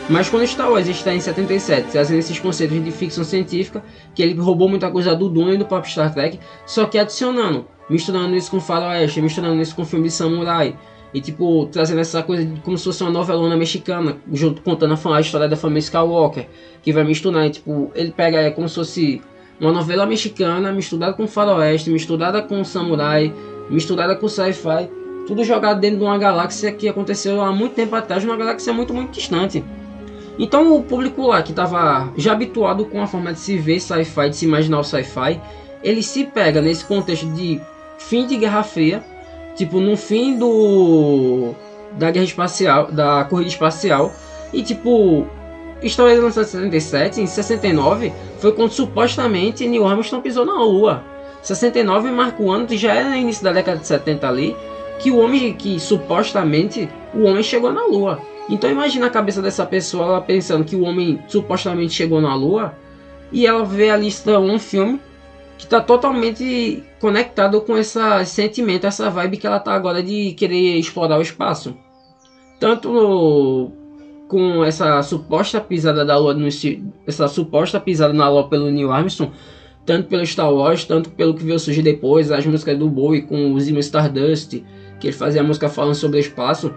Mas 0.09 0.31
quando 0.31 0.47
Star 0.47 0.71
Wars 0.71 0.87
está 0.87 1.13
em 1.13 1.21
77, 1.21 1.91
trazendo 1.91 2.19
esses 2.19 2.39
conceitos 2.39 2.83
de 2.83 2.91
ficção 2.91 3.25
científica, 3.25 3.83
que 4.15 4.23
ele 4.23 4.41
roubou 4.41 4.69
muita 4.69 4.91
coisa 4.91 5.15
do 5.15 5.29
Dune 5.29 5.55
e 5.55 5.59
do 5.59 5.67
próprio 5.67 5.91
Star 5.91 6.15
Trek, 6.15 6.39
só 6.65 6.87
que 6.87 6.99
adicionando, 6.99 7.67
misturando 7.91 8.35
isso 8.35 8.51
com 8.51 8.59
faroeste, 8.59 9.21
misturando 9.21 9.61
isso 9.61 9.77
com 9.77 9.85
filme 9.85 10.07
de 10.07 10.15
samurai, 10.15 10.79
e 11.13 11.21
tipo, 11.21 11.67
trazendo 11.67 12.01
essa 12.01 12.23
coisa 12.23 12.43
de, 12.43 12.59
como 12.61 12.79
se 12.79 12.85
fosse 12.85 13.03
uma 13.03 13.11
novelona 13.11 13.55
mexicana, 13.55 14.17
junto 14.33 14.63
contando 14.63 14.95
a, 14.95 15.17
a 15.17 15.21
história 15.21 15.47
da 15.47 15.57
família 15.57 15.81
Skywalker, 15.81 16.49
que 16.83 16.91
vai 16.91 17.05
misturar, 17.05 17.47
e, 17.47 17.51
tipo, 17.51 17.91
ele 17.95 18.11
pega 18.11 18.39
é 18.39 18.51
como 18.51 18.67
se 18.67 18.77
fosse 18.77 19.23
uma 19.61 19.73
novela 19.73 20.07
mexicana 20.07 20.73
misturada 20.73 21.13
com 21.13 21.27
faroeste, 21.27 21.91
misturada 21.91 22.43
com 22.43 22.63
samurai, 22.65 23.35
misturada 23.69 24.15
com 24.17 24.29
sci-fi, 24.29 24.89
tudo 25.27 25.45
jogado 25.45 25.81
dentro 25.81 25.99
de 25.99 26.05
uma 26.05 26.17
galáxia 26.17 26.73
que 26.73 26.89
aconteceu 26.89 27.41
há 27.41 27.53
muito 27.53 27.75
tempo 27.75 27.95
atrás, 27.95 28.25
uma 28.25 28.37
galáxia 28.37 28.73
muito, 28.73 28.95
muito 28.95 29.13
distante. 29.13 29.65
Então 30.39 30.77
o 30.77 30.83
público 30.83 31.27
lá 31.27 31.43
que 31.43 31.51
estava 31.51 32.13
já 32.17 32.33
habituado 32.33 32.85
com 32.85 33.03
a 33.03 33.07
forma 33.07 33.33
de 33.33 33.41
se 33.41 33.59
ver 33.59 33.81
sci-fi, 33.81 34.31
de 34.31 34.37
se 34.37 34.47
imaginar 34.47 34.79
o 34.79 34.85
sci-fi, 34.85 35.41
ele 35.83 36.03
se 36.03 36.25
pega 36.25 36.61
nesse 36.61 36.85
contexto 36.85 37.27
de 37.33 37.61
fim 37.99 38.27
de 38.27 38.37
Guerra 38.37 38.63
Fria, 38.63 39.03
tipo 39.57 39.81
no 39.81 39.97
fim 39.97 40.39
do 40.39 41.53
da 41.93 42.11
guerra 42.11 42.25
espacial, 42.25 42.93
da 42.93 43.25
corrida 43.25 43.51
espacial, 43.51 44.13
e 44.53 44.63
tipo 44.63 45.27
História 45.83 46.21
lançada 46.21 46.47
em 46.47 46.51
77, 46.51 47.21
em 47.21 47.27
69 47.27 48.13
foi 48.39 48.53
quando 48.53 48.73
supostamente 48.73 49.67
Neil 49.67 49.87
Armstrong 49.87 50.23
pisou 50.23 50.45
na 50.45 50.61
Lua. 50.61 51.05
69 51.41 52.11
marca 52.11 52.43
o 52.43 52.51
ano 52.51 52.67
que 52.67 52.77
já 52.77 52.95
era 52.95 53.17
início 53.17 53.45
da 53.45 53.53
década 53.53 53.79
de 53.79 53.87
70 53.87 54.29
ali, 54.29 54.57
que 54.99 55.11
o 55.11 55.19
homem 55.19 55.53
que 55.55 55.79
supostamente 55.79 56.89
o 57.15 57.23
homem 57.23 57.43
chegou 57.45 57.73
na 57.73 57.85
Lua. 57.87 58.21
Então 58.49 58.69
imagina 58.69 59.07
a 59.07 59.11
cabeça 59.11 59.41
dessa 59.41 59.65
pessoa 59.65 60.07
ela 60.07 60.21
pensando 60.21 60.65
que 60.65 60.75
o 60.75 60.83
homem 60.83 61.23
supostamente 61.29 61.95
chegou 61.95 62.21
na 62.21 62.35
Lua 62.35 62.75
e 63.31 63.47
ela 63.47 63.65
vê 63.65 63.91
ali 63.91 64.13
um 64.27 64.59
filme 64.59 65.01
que 65.57 65.65
está 65.65 65.81
totalmente 65.81 66.83
conectado 67.01 67.61
com 67.61 67.77
esse 67.77 68.01
sentimento, 68.27 68.87
essa 68.87 69.11
vibe 69.11 69.37
que 69.37 69.47
ela 69.47 69.61
tá 69.61 69.73
agora 69.75 70.03
de 70.03 70.33
querer 70.33 70.77
explorar 70.79 71.19
o 71.19 71.23
espaço. 71.23 71.77
Tanto 72.59 73.73
com 74.29 74.63
essa 74.63 75.03
suposta 75.03 75.61
pisada 75.61 76.05
da 76.05 76.17
Lua, 76.19 76.37
essa 77.07 77.27
suposta 77.27 77.81
pisada 77.81 78.13
na 78.13 78.29
Lua 78.29 78.49
pelo 78.49 78.71
Neil 78.71 78.93
Armstrong, 78.93 79.33
tanto 79.87 80.09
pelo 80.09 80.25
Star 80.27 80.53
Wars, 80.53 80.85
tanto 80.85 81.11
pelo 81.11 81.35
que 81.35 81.43
veio 81.43 81.59
surgir 81.59 81.83
depois, 81.83 82.31
as 82.31 82.45
músicas 82.45 82.79
do 82.79 82.89
Bowie 82.89 83.23
com 83.23 83.53
o 83.53 83.61
Zima 83.61 83.81
Stardust, 83.81 84.63
que 85.01 85.07
ele 85.07 85.17
fazia 85.17 85.43
música 85.43 85.69
falando 85.69 85.95
sobre 85.95 86.19
o 86.19 86.21
espaço 86.21 86.73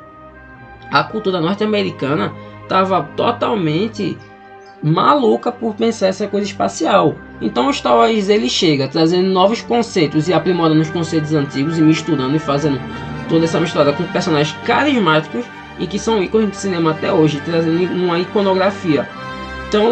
a 0.92 1.04
cultura 1.06 1.40
norte-americana 1.40 2.34
estava 2.64 3.02
totalmente 3.16 4.18
maluca 4.84 5.52
por 5.52 5.74
pensar 5.74 6.08
essa 6.08 6.28
coisa 6.28 6.46
espacial. 6.46 7.16
Então 7.42 7.70
o 7.70 7.74
Star 7.74 7.96
Wars 7.96 8.28
ele 8.28 8.50
chega 8.50 8.88
trazendo 8.88 9.30
novos 9.30 9.62
conceitos 9.62 10.28
e 10.28 10.34
aprimorando 10.34 10.82
os 10.82 10.90
conceitos 10.90 11.34
antigos 11.34 11.80
e 11.80 11.82
misturando 11.82 12.36
e 12.36 12.40
fazendo 12.40 12.80
toda 13.30 13.46
essa 13.46 13.60
mistura 13.60 13.94
com 13.94 14.04
personagens 14.06 14.56
carismáticos 14.66 15.46
e 15.80 15.88
que 15.88 15.98
são 16.00 16.22
ícones 16.22 16.52
de 16.52 16.58
cinema 16.58 16.92
até 16.92 17.12
hoje, 17.12 17.42
trazendo 17.44 17.94
uma 17.94 18.20
iconografia 18.20 19.08
tão 19.72 19.92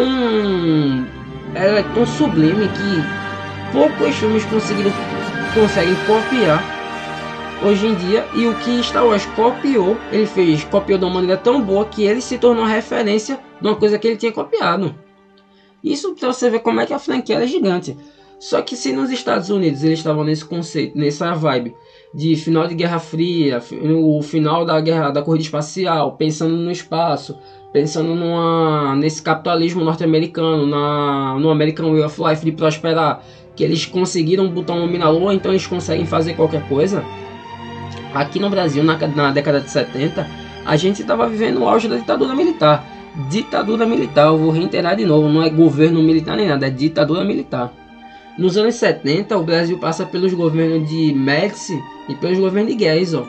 ela 1.54 1.80
é 1.80 1.82
tão 1.94 2.06
sublime 2.06 2.68
que 2.68 3.72
poucos 3.72 4.14
filmes 4.16 4.44
conseguiram 4.44 4.92
conseguem 5.54 5.94
copiar 6.06 6.62
hoje 7.62 7.86
em 7.86 7.94
dia 7.94 8.26
e 8.34 8.46
o 8.46 8.54
que 8.56 8.82
Star 8.82 9.04
Wars 9.04 9.26
copiou, 9.36 9.96
ele 10.12 10.26
fez, 10.26 10.64
copiou 10.64 10.98
de 10.98 11.04
uma 11.04 11.14
maneira 11.14 11.36
tão 11.36 11.60
boa 11.60 11.84
que 11.84 12.04
ele 12.04 12.20
se 12.20 12.38
tornou 12.38 12.64
referência 12.64 13.38
de 13.60 13.66
uma 13.66 13.76
coisa 13.76 13.98
que 13.98 14.06
ele 14.06 14.16
tinha 14.16 14.32
copiado. 14.32 14.94
Isso 15.82 16.14
para 16.14 16.32
você 16.32 16.48
ver 16.48 16.60
como 16.60 16.80
é 16.80 16.86
que 16.86 16.94
a 16.94 16.98
franquia 16.98 17.36
era 17.36 17.46
gigante. 17.46 17.96
Só 18.38 18.62
que 18.62 18.76
se 18.76 18.92
nos 18.92 19.10
Estados 19.10 19.50
Unidos 19.50 19.82
eles 19.82 19.98
estavam 19.98 20.24
nesse 20.24 20.44
conceito, 20.44 20.96
nessa 20.96 21.34
vibe 21.34 21.74
de 22.12 22.34
final 22.36 22.66
de 22.66 22.74
Guerra 22.74 22.98
Fria, 22.98 23.62
o 23.82 24.20
final 24.22 24.64
da 24.64 24.80
guerra 24.80 25.10
da 25.10 25.22
corrida 25.22 25.44
espacial, 25.44 26.12
pensando 26.12 26.56
no 26.56 26.70
espaço, 26.70 27.38
pensando 27.72 28.14
numa, 28.14 28.96
nesse 28.96 29.22
capitalismo 29.22 29.84
norte-americano, 29.84 30.66
na, 30.66 31.38
no 31.38 31.50
American 31.50 31.92
Way 31.92 32.02
of 32.02 32.20
Life 32.20 32.44
de 32.44 32.52
prosperar, 32.52 33.22
que 33.54 33.62
eles 33.62 33.86
conseguiram 33.86 34.48
botar 34.48 34.74
um 34.74 34.84
homem 34.84 34.98
na 34.98 35.08
lua, 35.08 35.34
então 35.34 35.52
eles 35.52 35.66
conseguem 35.66 36.04
fazer 36.04 36.34
qualquer 36.34 36.66
coisa. 36.68 37.04
Aqui 38.12 38.40
no 38.40 38.50
Brasil, 38.50 38.82
na, 38.82 38.96
na 38.96 39.30
década 39.30 39.60
de 39.60 39.70
70, 39.70 40.26
a 40.66 40.76
gente 40.76 41.02
estava 41.02 41.28
vivendo 41.28 41.60
o 41.60 41.68
auge 41.68 41.86
da 41.86 41.96
ditadura 41.96 42.34
militar. 42.34 42.84
Ditadura 43.28 43.86
militar, 43.86 44.26
eu 44.26 44.38
vou 44.38 44.50
reiterar 44.50 44.96
de 44.96 45.04
novo, 45.04 45.28
não 45.28 45.42
é 45.42 45.50
governo 45.50 46.02
militar 46.02 46.36
nem 46.36 46.48
nada, 46.48 46.66
é 46.66 46.70
ditadura 46.70 47.24
militar. 47.24 47.72
Nos 48.38 48.56
anos 48.56 48.76
70, 48.76 49.36
o 49.36 49.42
Brasil 49.42 49.78
passa 49.78 50.06
pelos 50.06 50.32
governos 50.32 50.88
de 50.88 51.12
Médici 51.12 51.82
e 52.08 52.14
pelos 52.14 52.38
governos 52.38 52.74
de 52.74 52.84
Geisel. 52.84 53.26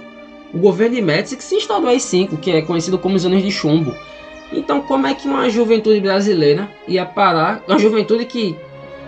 O 0.54 0.58
governo 0.58 0.96
de 0.96 1.02
Médici 1.02 1.38
que 1.38 1.44
se 1.44 1.56
instalou 1.56 1.90
aí 1.90 2.00
5, 2.00 2.38
que 2.38 2.52
é 2.52 2.62
conhecido 2.62 2.98
como 2.98 3.16
os 3.16 3.26
anos 3.26 3.42
de 3.42 3.52
chumbo. 3.52 3.94
Então, 4.54 4.82
como 4.82 5.08
é 5.08 5.14
que 5.14 5.28
uma 5.28 5.50
juventude 5.50 6.00
brasileira 6.00 6.70
ia 6.88 7.06
parar, 7.06 7.64
uma 7.68 7.80
juventude 7.80 8.26
que 8.26 8.56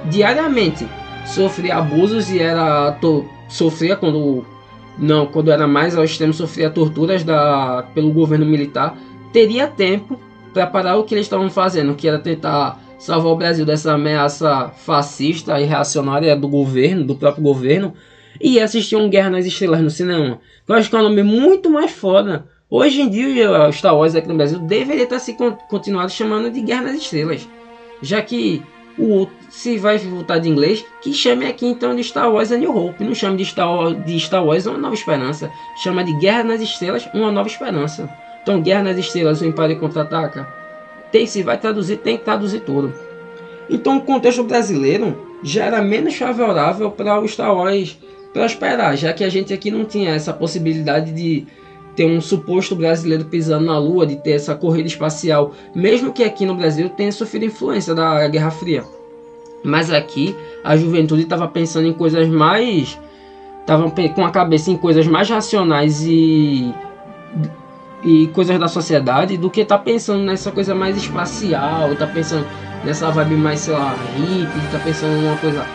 diariamente 0.05 0.87
sofria 1.25 1.77
abusos 1.77 2.29
e 2.31 2.39
era 2.39 2.97
sofria 3.47 3.95
quando 3.95 4.45
não, 4.97 5.25
quando 5.25 5.51
era 5.51 5.67
mais 5.67 5.97
ao 5.97 6.03
extremo, 6.03 6.33
sofria 6.33 6.69
torturas 6.69 7.23
da, 7.23 7.83
pelo 7.93 8.11
governo 8.11 8.45
militar, 8.45 8.97
teria 9.31 9.67
tempo 9.67 10.19
para 10.53 10.67
parar 10.67 10.97
o 10.97 11.03
que 11.03 11.15
eles 11.15 11.25
estavam 11.25 11.49
fazendo, 11.49 11.95
que 11.95 12.07
era 12.07 12.19
tentar 12.19 12.79
salvar 13.03 13.33
o 13.33 13.35
Brasil 13.35 13.65
dessa 13.65 13.93
ameaça 13.93 14.69
fascista 14.77 15.59
e 15.59 15.65
reacionária 15.65 16.37
do 16.37 16.47
governo, 16.47 17.03
do 17.03 17.15
próprio 17.15 17.43
governo, 17.43 17.93
e 18.39 18.61
assistir 18.61 18.95
um 18.95 19.09
Guerra 19.09 19.29
nas 19.29 19.45
Estrelas 19.45 19.81
no 19.81 19.89
cinema. 19.89 20.39
Eu 20.65 20.75
acho 20.75 20.89
que 20.89 20.95
é 20.95 20.99
um 20.99 21.03
nome 21.03 21.21
muito 21.21 21.69
mais 21.69 21.91
foda. 21.91 22.47
Hoje 22.69 23.01
em 23.01 23.09
dia, 23.09 23.69
Star 23.73 23.95
Wars 23.95 24.15
aqui 24.15 24.29
no 24.29 24.35
Brasil 24.35 24.57
deveria 24.59 25.03
estar 25.03 25.19
se 25.19 25.35
continuado 25.69 26.11
chamando 26.11 26.49
de 26.49 26.61
Guerra 26.61 26.83
nas 26.83 26.95
Estrelas, 26.95 27.47
já 28.01 28.21
que 28.21 28.61
o 28.97 29.27
se 29.49 29.77
vai 29.77 29.97
voltar 29.97 30.39
de 30.39 30.47
inglês, 30.47 30.85
que 31.01 31.13
chame 31.13 31.45
aqui 31.45 31.65
então 31.65 31.93
de 31.93 32.03
Star 32.05 32.31
Wars 32.31 32.53
A 32.53 32.57
New 32.57 32.75
Hope, 32.75 33.03
não 33.03 33.13
chame 33.13 33.35
de 33.35 33.43
Star, 33.43 33.69
Wars, 33.69 34.05
de 34.05 34.17
Star 34.17 34.45
Wars 34.45 34.65
Uma 34.65 34.77
Nova 34.77 34.95
Esperança, 34.95 35.51
chama 35.83 36.05
de 36.05 36.13
Guerra 36.19 36.45
nas 36.45 36.61
Estrelas 36.61 37.05
Uma 37.13 37.33
Nova 37.33 37.49
Esperança. 37.49 38.09
Então, 38.41 38.61
Guerra 38.61 38.83
nas 38.83 38.97
Estrelas, 38.97 39.41
o 39.41 39.45
Império 39.45 39.77
Contra-Ataca, 39.77 40.62
tem 41.13 41.27
se 41.27 41.43
vai 41.43 41.59
traduzir, 41.59 41.97
tem 41.97 42.17
que 42.17 42.25
traduzir 42.25 42.61
tudo. 42.61 42.91
Então, 43.69 43.97
o 43.97 44.01
contexto 44.01 44.43
brasileiro 44.43 45.15
já 45.43 45.65
era 45.65 45.79
menos 45.79 46.15
favorável 46.15 46.89
para 46.89 47.19
o 47.19 47.27
Star 47.27 47.55
Wars 47.55 47.97
prosperar, 48.33 48.97
já 48.97 49.13
que 49.13 49.23
a 49.23 49.29
gente 49.29 49.53
aqui 49.53 49.69
não 49.69 49.85
tinha 49.85 50.15
essa 50.15 50.33
possibilidade 50.33 51.11
de 51.11 51.45
ter 51.95 52.05
um 52.05 52.19
suposto 52.19 52.75
brasileiro 52.75 53.25
pisando 53.25 53.67
na 53.67 53.77
Lua, 53.77 54.07
de 54.07 54.15
ter 54.15 54.31
essa 54.31 54.55
corrida 54.55 54.87
espacial, 54.87 55.53
mesmo 55.75 56.11
que 56.11 56.23
aqui 56.23 56.47
no 56.47 56.55
Brasil 56.55 56.89
tenha 56.89 57.11
sofrido 57.11 57.45
influência 57.45 57.93
da 57.93 58.27
Guerra 58.27 58.49
Fria. 58.49 58.83
Mas 59.63 59.91
aqui 59.91 60.35
a 60.63 60.75
juventude 60.75 61.21
estava 61.21 61.47
pensando 61.47 61.87
em 61.87 61.93
coisas 61.93 62.27
mais. 62.27 62.99
Estavam 63.61 63.91
com 63.91 64.25
a 64.25 64.31
cabeça 64.31 64.71
em 64.71 64.75
coisas 64.75 65.05
mais 65.05 65.29
racionais 65.29 66.01
e. 66.05 66.73
e 68.03 68.27
coisas 68.27 68.59
da 68.59 68.67
sociedade 68.67 69.37
do 69.37 69.49
que 69.49 69.63
tá 69.63 69.77
pensando 69.77 70.23
nessa 70.23 70.51
coisa 70.51 70.75
mais 70.75 70.97
espacial, 70.97 71.95
tá 71.95 72.05
pensando 72.05 72.45
nessa 72.83 73.09
vibe 73.09 73.35
mais, 73.35 73.61
sei 73.61 73.73
lá, 73.73 73.95
hippie, 74.15 74.71
tá 74.71 74.79
pensando 74.83 75.21
numa 75.21 75.37
coisa 75.37 75.65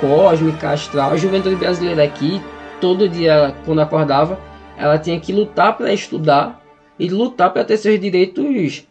cósmica, 0.00 0.70
astral. 0.70 1.12
A 1.12 1.16
juventude 1.16 1.56
brasileira 1.56 2.02
aqui, 2.02 2.42
todo 2.80 3.08
dia 3.08 3.54
quando 3.64 3.80
acordava, 3.80 4.38
ela 4.76 4.98
tinha 4.98 5.18
que 5.20 5.32
lutar 5.32 5.76
para 5.76 5.92
estudar 5.92 6.60
e 6.98 7.08
lutar 7.08 7.52
para 7.52 7.64
ter 7.64 7.76
seus 7.76 8.00
direitos 8.00 8.86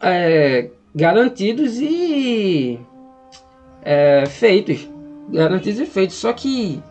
é, 0.00 0.68
garantidos 0.94 1.78
e 1.80 2.78
é, 3.82 4.26
feitos. 4.26 4.88
Garantidos 5.30 5.80
e 5.80 5.86
feitos. 5.86 6.16
Só 6.16 6.32
que 6.32 6.82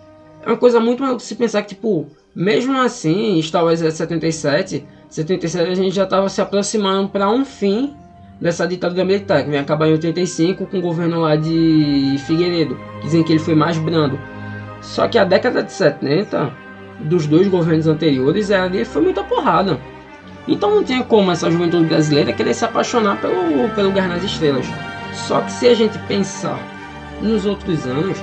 é 0.44 0.48
uma 0.48 0.58
coisa 0.58 0.80
muito 0.80 1.04
maluca 1.04 1.20
se 1.20 1.36
pensar 1.36 1.62
que, 1.62 1.76
tipo, 1.76 2.08
mesmo 2.36 2.80
assim, 2.80 3.40
Star 3.42 3.64
Wars 3.64 3.82
é 3.82 3.92
77, 3.92 4.84
77 5.12 5.70
a 5.70 5.76
gente 5.76 5.94
já 5.94 6.06
estava 6.06 6.30
se 6.30 6.40
aproximando 6.40 7.10
para 7.10 7.30
um 7.30 7.44
fim 7.44 7.94
dessa 8.40 8.66
ditadura 8.66 9.04
militar, 9.04 9.44
que 9.44 9.50
vem 9.50 9.60
acabar 9.60 9.88
em 9.88 9.92
85 9.92 10.66
com 10.66 10.78
o 10.78 10.82
governo 10.82 11.20
lá 11.20 11.36
de 11.36 12.16
Figueiredo. 12.26 12.80
Dizem 13.04 13.22
que 13.22 13.34
ele 13.34 13.40
foi 13.40 13.54
mais 13.54 13.78
brando. 13.78 14.18
Só 14.82 15.10
que 15.10 15.18
a 15.18 15.26
década 15.26 15.62
de 15.62 15.74
70 15.74 16.52
dos 17.02 17.28
dois 17.28 17.50
governos 17.50 17.88
anteriores 17.88 18.52
ali 18.52 18.86
foi 18.86 19.02
muita 19.02 19.22
porrada. 19.22 19.78
Então 20.48 20.76
não 20.76 20.84
tinha 20.84 21.04
como 21.04 21.30
essa 21.30 21.52
juventude 21.52 21.86
brasileira 21.88 22.32
querer 22.32 22.54
se 22.54 22.64
apaixonar 22.64 23.20
pelo, 23.20 23.68
pelo 23.76 23.92
Guerra 23.92 24.16
nas 24.16 24.24
Estrelas. 24.24 24.66
Só 25.14 25.42
que 25.42 25.52
se 25.52 25.68
a 25.68 25.74
gente 25.76 26.00
pensar 26.08 26.58
nos 27.22 27.46
outros 27.46 27.86
anos, 27.86 28.18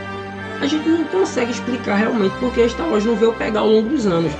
a 0.59 0.66
gente 0.66 0.88
não 0.88 1.04
consegue 1.04 1.50
explicar 1.50 1.97
realmente 1.97 2.35
porque 2.40 2.66
Star 2.66 2.88
Wars 2.88 3.04
não 3.04 3.14
veio 3.14 3.35
pegar 3.35 3.61
ao 3.61 3.68
longo 3.68 3.90
dos 3.90 4.07
anos. 4.07 4.33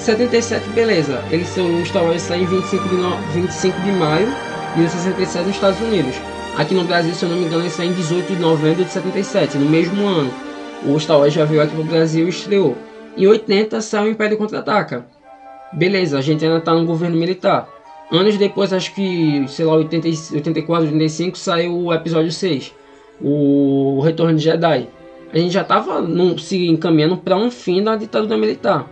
77, 0.00 0.66
beleza, 0.70 1.22
ele 1.30 1.42
o 1.42 1.84
Star 1.84 2.02
Wars 2.02 2.22
sai 2.22 2.40
em 2.40 2.46
25 2.46 2.88
de, 2.88 2.94
no, 2.94 3.16
25 3.34 3.80
de 3.82 3.92
maio 3.92 4.26
de 4.74 4.80
1967 4.80 5.46
nos 5.46 5.54
Estados 5.54 5.80
Unidos. 5.80 6.14
Aqui 6.56 6.74
no 6.74 6.84
Brasil, 6.84 7.14
se 7.14 7.22
eu 7.22 7.28
não 7.28 7.36
me 7.36 7.44
engano, 7.44 7.62
ele 7.62 7.70
sai 7.70 7.86
em 7.86 7.92
18 7.92 8.34
de 8.34 8.40
novembro 8.40 8.82
de 8.82 8.90
77, 8.90 9.58
no 9.58 9.66
mesmo 9.68 10.06
ano. 10.06 10.30
O 10.86 10.98
Star 10.98 11.18
Wars 11.18 11.34
já 11.34 11.44
veio 11.44 11.60
aqui 11.60 11.76
no 11.76 11.84
Brasil 11.84 12.26
e 12.26 12.30
estreou. 12.30 12.76
Em 13.14 13.26
80 13.26 13.80
sai 13.82 14.08
o 14.08 14.10
Império 14.10 14.38
Contra-Ataca. 14.38 15.04
Beleza, 15.72 16.18
a 16.18 16.22
gente 16.22 16.44
ainda 16.44 16.58
está 16.58 16.72
no 16.72 16.86
governo 16.86 17.16
militar. 17.18 17.68
Anos 18.10 18.38
depois, 18.38 18.72
acho 18.72 18.94
que, 18.94 19.44
sei 19.48 19.66
lá, 19.66 19.74
80, 19.74 20.08
84, 20.34 20.86
85, 20.86 21.36
saiu 21.36 21.76
o 21.76 21.92
episódio 21.92 22.32
6, 22.32 22.74
o 23.20 24.00
Retorno 24.02 24.34
de 24.34 24.42
Jedi. 24.42 24.88
A 25.30 25.38
gente 25.38 25.52
já 25.52 25.60
estava 25.60 26.02
se 26.38 26.66
encaminhando 26.66 27.18
para 27.18 27.36
um 27.36 27.50
fim 27.50 27.84
da 27.84 27.96
ditadura 27.96 28.38
militar. 28.38 28.88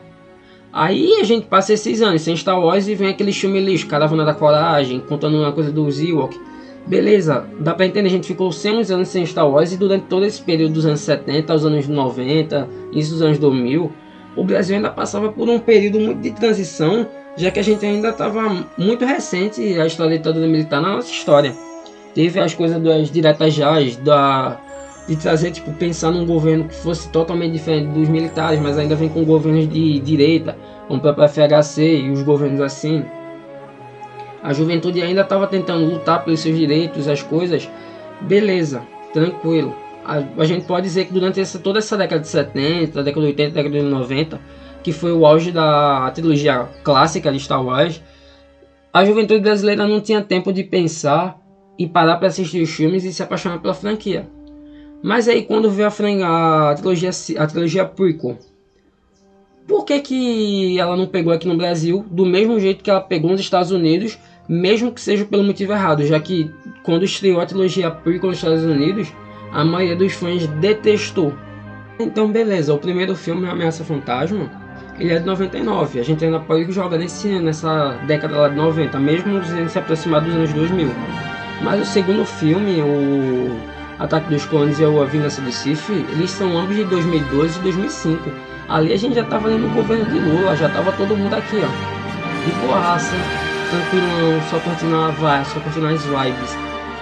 Aí 0.72 1.20
a 1.20 1.24
gente 1.24 1.46
passa 1.46 1.72
esses 1.72 2.02
anos 2.02 2.22
sem 2.22 2.36
Star 2.36 2.60
Wars 2.60 2.88
e 2.88 2.94
vem 2.94 3.08
aquele 3.08 3.32
filme 3.32 3.60
lixo, 3.60 3.86
Caravana 3.86 4.24
da 4.24 4.34
Coragem, 4.34 5.00
contando 5.00 5.38
uma 5.38 5.52
coisa 5.52 5.72
do 5.72 5.88
Ewok. 5.88 6.38
Beleza, 6.86 7.46
dá 7.60 7.74
pra 7.74 7.86
entender, 7.86 8.08
a 8.08 8.10
gente 8.10 8.26
ficou 8.26 8.50
100 8.50 8.92
anos 8.92 9.08
sem 9.08 9.24
Star 9.26 9.48
Wars 9.48 9.72
e 9.72 9.76
durante 9.76 10.06
todo 10.06 10.24
esse 10.24 10.40
período 10.40 10.74
dos 10.74 10.86
anos 10.86 11.00
70 11.00 11.52
aos 11.52 11.64
anos 11.64 11.86
90, 11.86 12.68
início 12.92 13.12
dos 13.12 13.22
anos 13.22 13.38
2000, 13.38 13.92
o 14.36 14.44
Brasil 14.44 14.76
ainda 14.76 14.90
passava 14.90 15.30
por 15.30 15.48
um 15.48 15.58
período 15.58 16.00
muito 16.00 16.20
de 16.20 16.30
transição, 16.30 17.06
já 17.36 17.50
que 17.50 17.58
a 17.58 17.62
gente 17.62 17.84
ainda 17.84 18.10
estava 18.10 18.66
muito 18.78 19.04
recente 19.04 19.60
a 19.78 19.86
história 19.86 20.12
da 20.12 20.16
ditadura 20.16 20.46
militar 20.46 20.80
na 20.80 20.96
nossa 20.96 21.10
história. 21.10 21.54
Teve 22.14 22.40
as 22.40 22.54
coisas 22.54 22.82
das 22.82 23.10
diretas 23.10 23.52
já, 23.52 23.74
da 24.02 24.58
de 25.08 25.16
trazer, 25.16 25.50
tipo, 25.50 25.72
pensar 25.72 26.10
num 26.10 26.26
governo 26.26 26.68
que 26.68 26.74
fosse 26.74 27.08
totalmente 27.08 27.52
diferente 27.52 27.88
dos 27.88 28.08
militares, 28.08 28.60
mas 28.60 28.78
ainda 28.78 28.94
vem 28.94 29.08
com 29.08 29.24
governos 29.24 29.68
de 29.68 29.98
direita, 30.00 30.56
como 30.86 31.00
o 31.00 31.02
próprio 31.02 31.28
FHC 31.28 32.02
e 32.02 32.10
os 32.10 32.22
governos 32.22 32.60
assim. 32.60 33.04
A 34.42 34.52
juventude 34.52 35.02
ainda 35.02 35.22
estava 35.22 35.46
tentando 35.46 35.84
lutar 35.84 36.24
pelos 36.24 36.40
seus 36.40 36.56
direitos, 36.56 37.08
as 37.08 37.22
coisas, 37.22 37.68
beleza, 38.20 38.82
tranquilo 39.12 39.74
a, 40.08 40.42
a, 40.42 40.44
gente 40.46 40.64
pode 40.64 40.86
dizer 40.86 41.04
que 41.04 41.12
durante 41.12 41.38
essa, 41.38 41.58
toda 41.58 41.78
essa 41.78 41.94
década 41.94 42.22
de 42.22 42.28
70, 42.28 43.02
década 43.02 43.20
de 43.20 43.26
80, 43.26 43.50
década 43.50 43.78
de 43.78 43.84
90, 43.84 44.40
que 44.82 44.90
foi 44.90 45.12
o 45.12 45.26
auge 45.26 45.52
da 45.52 46.10
trilogia 46.12 46.66
clássica 46.82 47.30
de 47.30 47.38
Star 47.38 47.62
Wars, 47.62 48.02
a 48.90 49.04
juventude 49.04 49.40
brasileira 49.40 49.86
não 49.86 50.00
tinha 50.00 50.22
tempo 50.22 50.50
de 50.50 50.64
pensar 50.64 51.38
e 51.78 51.86
parar 51.86 52.16
para 52.16 52.28
assistir 52.28 52.62
os 52.62 52.70
filmes 52.70 53.04
e 53.04 53.12
se 53.12 53.22
apaixonar 53.22 53.58
pela 53.58 53.74
franquia. 53.74 54.26
Mas 55.02 55.28
aí 55.28 55.42
quando 55.42 55.70
veio 55.70 55.88
a, 56.24 56.70
a 56.70 56.74
trilogia 56.74 57.10
a 57.38 57.46
trilogia 57.46 57.84
prequel, 57.84 58.38
por 59.66 59.84
que, 59.84 60.00
que 60.00 60.78
ela 60.78 60.96
não 60.96 61.06
pegou 61.06 61.32
aqui 61.32 61.46
no 61.46 61.56
Brasil 61.56 62.04
do 62.10 62.24
mesmo 62.24 62.58
jeito 62.58 62.82
que 62.82 62.90
ela 62.90 63.00
pegou 63.00 63.30
nos 63.30 63.40
Estados 63.40 63.70
Unidos, 63.70 64.18
mesmo 64.48 64.90
que 64.90 65.00
seja 65.00 65.24
pelo 65.26 65.44
motivo 65.44 65.72
errado, 65.72 66.04
já 66.06 66.18
que 66.18 66.50
quando 66.82 67.04
estreou 67.04 67.40
a 67.40 67.46
trilogia 67.46 67.90
prequel 67.90 68.30
nos 68.30 68.38
Estados 68.38 68.64
Unidos, 68.64 69.12
a 69.52 69.64
maioria 69.64 69.94
dos 69.94 70.14
fãs 70.14 70.46
detestou. 70.46 71.34
Então, 71.98 72.30
beleza, 72.30 72.72
o 72.72 72.78
primeiro 72.78 73.14
filme, 73.14 73.46
Ameaça 73.46 73.84
Fantasma, 73.84 74.50
ele 74.98 75.12
é 75.12 75.18
de 75.18 75.26
99. 75.26 76.00
A 76.00 76.02
gente 76.02 76.24
ainda 76.24 76.40
pode 76.40 76.70
jogar 76.72 76.96
nesse, 76.96 77.28
nessa 77.38 77.90
década 78.06 78.36
lá 78.36 78.48
de 78.48 78.56
90, 78.56 78.98
mesmo 78.98 79.40
se 79.68 79.78
aproximar 79.78 80.22
dos 80.22 80.34
anos 80.34 80.52
2000. 80.52 80.88
Mas 81.62 81.82
o 81.82 81.84
segundo 81.84 82.24
filme, 82.24 82.80
o 82.80 83.77
Ataque 83.98 84.30
dos 84.30 84.44
Clones 84.44 84.78
e 84.78 84.84
a 84.84 85.04
Vingança 85.04 85.40
do 85.40 85.50
Sith, 85.50 85.90
eles 85.90 86.30
são 86.30 86.56
ambos 86.56 86.76
de 86.76 86.84
2012 86.84 87.58
e 87.58 87.62
2005. 87.62 88.30
Ali 88.68 88.92
a 88.92 88.96
gente 88.96 89.16
já 89.16 89.24
tava 89.24 89.50
no 89.50 89.68
governo 89.70 90.04
de 90.04 90.18
Lula, 90.18 90.54
já 90.54 90.68
tava 90.68 90.92
todo 90.92 91.16
mundo 91.16 91.34
aqui, 91.34 91.56
ó. 91.56 92.44
De 92.44 92.66
borraça, 92.66 93.16
tranquilão, 93.70 94.40
só 94.48 94.60
continuar 94.60 95.08
a 95.08 95.44
só 95.44 95.58
continuar 95.60 95.90
as 95.90 96.04
vibes. 96.04 96.56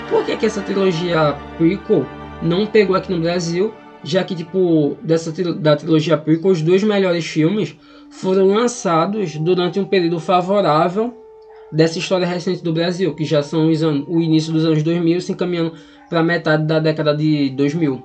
Por 0.09 0.25
que, 0.25 0.37
que 0.37 0.47
essa 0.47 0.63
trilogia 0.63 1.37
prequel 1.59 2.07
não 2.41 2.67
pegou 2.67 2.97
aqui 2.97 3.13
no 3.13 3.21
Brasil, 3.21 3.75
já 4.03 4.25
que 4.25 4.35
tipo 4.35 4.97
dessa 5.03 5.33
da 5.55 5.77
trilogia 5.77 6.17
prequel, 6.17 6.51
os 6.51 6.63
dois 6.63 6.83
melhores 6.83 7.27
filmes 7.27 7.77
foram 8.11 8.47
lançados 8.47 9.37
durante 9.37 9.79
um 9.79 9.85
período 9.85 10.19
favorável 10.19 11.26
dessa 11.73 11.99
história 11.99 12.27
recente 12.27 12.63
do 12.63 12.73
Brasil, 12.73 13.15
que 13.15 13.25
já 13.25 13.43
são 13.43 13.71
os 13.71 13.83
anos, 13.83 14.05
o 14.09 14.21
início 14.21 14.53
dos 14.53 14.65
anos 14.65 14.83
2000 14.83 15.21
se 15.21 15.33
encaminhando 15.33 15.73
para 16.09 16.23
metade 16.23 16.65
da 16.65 16.79
década 16.79 17.17
de 17.17 17.51
2000. 17.51 18.03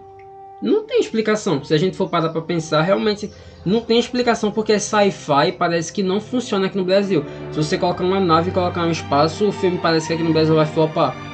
Não 0.61 0.83
tem 0.83 0.99
explicação. 0.99 1.63
Se 1.63 1.73
a 1.73 1.77
gente 1.77 1.97
for 1.97 2.07
parar 2.07 2.29
para 2.29 2.41
pensar, 2.41 2.81
realmente 2.81 3.31
não 3.65 3.81
tem 3.81 3.97
explicação 3.97 4.51
porque 4.51 4.79
sci-fi 4.79 5.51
parece 5.57 5.91
que 5.91 6.03
não 6.03 6.21
funciona 6.21 6.67
aqui 6.67 6.77
no 6.77 6.85
Brasil. 6.85 7.25
Se 7.51 7.57
você 7.57 7.77
colocar 7.77 8.03
uma 8.03 8.19
nave 8.19 8.49
e 8.49 8.53
colocar 8.53 8.85
um 8.85 8.91
espaço, 8.91 9.47
o 9.47 9.51
filme 9.51 9.79
parece 9.79 10.07
que 10.07 10.13
aqui 10.13 10.23
no 10.23 10.33
Brasil 10.33 10.55
vai 10.55 10.65
flopar 10.65 11.31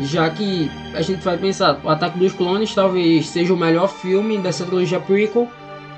já 0.00 0.28
que 0.30 0.70
a 0.94 1.02
gente 1.02 1.22
vai 1.22 1.38
pensar, 1.38 1.80
o 1.84 1.88
Ataque 1.88 2.18
dos 2.18 2.32
Clones 2.32 2.74
talvez 2.74 3.28
seja 3.28 3.54
o 3.54 3.56
melhor 3.56 3.88
filme 3.88 4.38
dessa 4.38 4.64
trilogia 4.64 4.98
prequel 4.98 5.48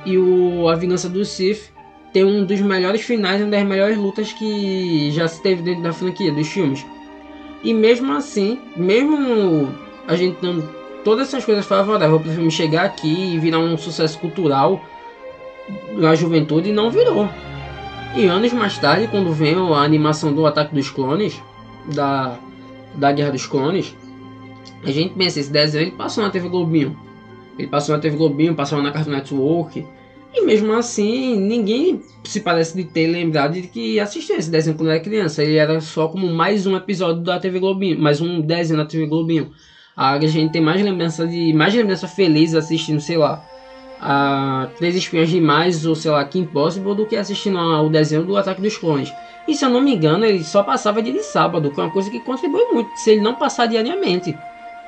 e 0.04 0.18
o 0.18 0.68
A 0.68 0.76
Vingança 0.76 1.08
do 1.08 1.24
Sith 1.24 1.72
tem 2.16 2.24
um 2.24 2.46
dos 2.46 2.62
melhores 2.62 3.02
finais, 3.02 3.42
uma 3.42 3.50
das 3.50 3.62
melhores 3.62 3.98
lutas 3.98 4.32
que 4.32 5.10
já 5.10 5.28
se 5.28 5.42
teve 5.42 5.60
dentro 5.60 5.82
da 5.82 5.92
franquia 5.92 6.32
dos 6.32 6.48
filmes. 6.48 6.82
E 7.62 7.74
mesmo 7.74 8.10
assim, 8.14 8.58
mesmo 8.74 9.68
a 10.08 10.16
gente 10.16 10.38
dando 10.40 10.66
todas 11.04 11.28
essas 11.28 11.44
coisas 11.44 11.66
favoráveis 11.66 12.22
para 12.22 12.30
o 12.30 12.34
filme 12.34 12.50
chegar 12.50 12.86
aqui 12.86 13.34
e 13.34 13.38
virar 13.38 13.58
um 13.58 13.76
sucesso 13.76 14.18
cultural 14.18 14.80
na 15.92 16.14
juventude, 16.14 16.72
não 16.72 16.90
virou. 16.90 17.28
E 18.16 18.24
anos 18.24 18.50
mais 18.54 18.78
tarde, 18.78 19.08
quando 19.08 19.30
veio 19.30 19.74
a 19.74 19.82
animação 19.82 20.32
do 20.32 20.46
Ataque 20.46 20.74
dos 20.74 20.88
Clones, 20.88 21.38
da, 21.84 22.38
da 22.94 23.12
Guerra 23.12 23.32
dos 23.32 23.44
Clones, 23.44 23.94
a 24.82 24.90
gente 24.90 25.12
pensa, 25.12 25.38
esse 25.38 25.52
desenho 25.52 25.82
ele 25.82 25.90
passou 25.90 26.24
na 26.24 26.30
TV 26.30 26.48
Globinho. 26.48 26.98
Ele 27.58 27.68
passou 27.68 27.94
na 27.94 28.00
TV 28.00 28.16
Globinho, 28.16 28.54
passou 28.54 28.80
na 28.80 28.90
Cartoon 28.90 29.10
Network. 29.10 29.86
E 30.36 30.42
mesmo 30.42 30.70
assim, 30.74 31.34
ninguém 31.40 32.02
se 32.22 32.40
parece 32.40 32.76
de 32.76 32.84
ter 32.84 33.06
lembrado 33.06 33.54
de 33.54 33.62
que 33.68 33.98
assistia 33.98 34.36
esse 34.36 34.50
desenho 34.50 34.76
quando 34.76 34.90
era 34.90 35.00
criança. 35.00 35.42
Ele 35.42 35.56
era 35.56 35.80
só 35.80 36.08
como 36.08 36.28
mais 36.28 36.66
um 36.66 36.76
episódio 36.76 37.22
da 37.22 37.40
TV 37.40 37.58
Globinho, 37.58 37.98
mais 37.98 38.20
um 38.20 38.42
desenho 38.42 38.78
da 38.78 38.84
TV 38.84 39.06
Globinho. 39.06 39.50
A 39.96 40.18
gente 40.26 40.52
tem 40.52 40.60
mais 40.60 40.82
lembrança 40.82 41.26
de 41.26 41.54
mais 41.54 41.74
lembrança 41.74 42.06
feliz 42.06 42.54
assistindo, 42.54 43.00
sei 43.00 43.16
lá, 43.16 43.42
a 43.98 44.68
Três 44.76 44.94
Espiões 44.94 45.30
Demais 45.30 45.86
ou 45.86 45.94
sei 45.94 46.10
lá, 46.10 46.22
Kim 46.26 46.44
Possible 46.44 46.94
do 46.94 47.06
que 47.06 47.16
assistindo 47.16 47.56
ao 47.56 47.88
desenho 47.88 48.22
do 48.22 48.36
Ataque 48.36 48.60
dos 48.60 48.76
Clones. 48.76 49.10
E 49.48 49.54
se 49.54 49.64
eu 49.64 49.70
não 49.70 49.80
me 49.80 49.94
engano, 49.94 50.26
ele 50.26 50.44
só 50.44 50.62
passava 50.62 51.00
dia 51.00 51.14
de 51.14 51.22
sábado, 51.22 51.70
que 51.70 51.80
é 51.80 51.82
uma 51.82 51.90
coisa 51.90 52.10
que 52.10 52.20
contribui 52.20 52.64
muito, 52.74 52.94
se 52.96 53.12
ele 53.12 53.22
não 53.22 53.36
passar 53.36 53.64
diariamente. 53.64 54.36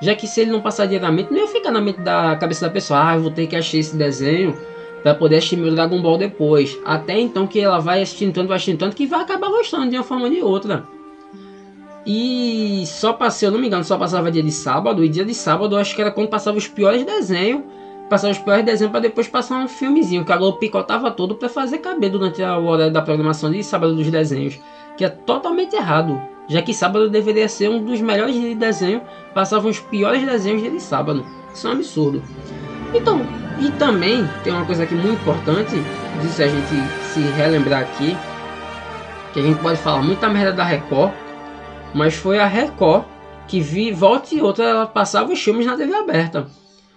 Já 0.02 0.14
que 0.14 0.26
se 0.26 0.42
ele 0.42 0.50
não 0.50 0.60
passar 0.60 0.84
diariamente, 0.84 1.32
não 1.32 1.38
ia 1.38 1.48
ficar 1.48 1.70
na 1.70 1.80
mente 1.80 2.02
da 2.02 2.36
cabeça 2.36 2.66
da 2.66 2.70
pessoa, 2.70 3.12
ah, 3.12 3.14
eu 3.14 3.22
vou 3.22 3.30
ter 3.30 3.46
que 3.46 3.56
achar 3.56 3.78
esse 3.78 3.96
desenho 3.96 4.54
para 5.02 5.14
poder 5.14 5.36
assistir 5.36 5.56
meu 5.56 5.74
Dragon 5.74 6.00
Ball 6.00 6.18
depois. 6.18 6.78
Até 6.84 7.18
então 7.18 7.46
que 7.46 7.60
ela 7.60 7.78
vai 7.78 8.02
assistindo 8.02 8.32
tanto, 8.32 8.48
vai 8.48 8.56
assistindo 8.56 8.78
tanto, 8.78 8.96
que 8.96 9.06
vai 9.06 9.20
acabar 9.20 9.48
gostando 9.48 9.88
de 9.90 9.96
uma 9.96 10.04
forma 10.04 10.24
ou 10.24 10.30
de 10.30 10.42
outra. 10.42 10.84
E 12.06 12.84
só 12.86 13.12
passei, 13.12 13.48
eu 13.48 13.52
não 13.52 13.58
me 13.58 13.66
engano, 13.66 13.84
só 13.84 13.98
passava 13.98 14.30
dia 14.30 14.42
de 14.42 14.52
sábado, 14.52 15.04
e 15.04 15.08
dia 15.08 15.24
de 15.24 15.34
sábado 15.34 15.76
eu 15.76 15.80
acho 15.80 15.94
que 15.94 16.00
era 16.00 16.10
quando 16.10 16.28
passava 16.28 16.56
os 16.56 16.66
piores 16.66 17.04
desenhos 17.04 17.62
passar 18.08 18.30
os 18.30 18.38
piores 18.38 18.64
desenhos 18.64 18.90
para 18.90 19.00
depois 19.00 19.28
passar 19.28 19.58
um 19.58 19.68
filmezinho 19.68 20.24
que 20.24 20.32
a 20.32 20.36
Globo 20.36 20.58
picotava 20.58 21.10
todo 21.10 21.34
para 21.34 21.48
fazer 21.48 21.78
caber 21.78 22.10
durante 22.10 22.42
a 22.42 22.56
hora 22.58 22.90
da 22.90 23.02
programação 23.02 23.50
de 23.50 23.62
sábado 23.62 23.94
dos 23.94 24.10
desenhos, 24.10 24.58
que 24.96 25.04
é 25.04 25.08
totalmente 25.08 25.76
errado, 25.76 26.20
já 26.48 26.62
que 26.62 26.72
sábado 26.72 27.10
deveria 27.10 27.48
ser 27.48 27.68
um 27.68 27.84
dos 27.84 28.00
melhores 28.00 28.34
dias 28.34 28.48
de 28.48 28.54
desenho, 28.54 29.02
passavam 29.34 29.70
os 29.70 29.78
piores 29.78 30.24
desenhos 30.24 30.62
dia 30.62 30.70
de 30.70 30.80
sábado. 30.80 31.24
Isso 31.52 31.66
é 31.66 31.70
um 31.70 31.74
absurdo. 31.74 32.22
Então, 32.94 33.20
e 33.60 33.70
também 33.72 34.28
tem 34.42 34.52
uma 34.52 34.64
coisa 34.64 34.84
aqui 34.84 34.94
muito 34.94 35.20
importante, 35.20 35.74
disso 36.22 36.42
a 36.42 36.46
gente 36.46 36.74
se 37.12 37.20
relembrar 37.20 37.82
aqui, 37.82 38.16
que 39.32 39.40
a 39.40 39.42
gente 39.42 39.60
pode 39.60 39.78
falar 39.78 40.02
muita 40.02 40.28
merda 40.28 40.52
da 40.52 40.64
Record, 40.64 41.12
mas 41.94 42.14
foi 42.14 42.38
a 42.38 42.46
Record 42.46 43.04
que 43.46 43.60
vi 43.60 43.90
volta 43.90 44.34
e 44.34 44.40
outra 44.40 44.64
ela 44.64 44.86
passava 44.86 45.32
os 45.32 45.42
filmes 45.42 45.66
na 45.66 45.76
TV 45.76 45.94
aberta. 45.94 46.46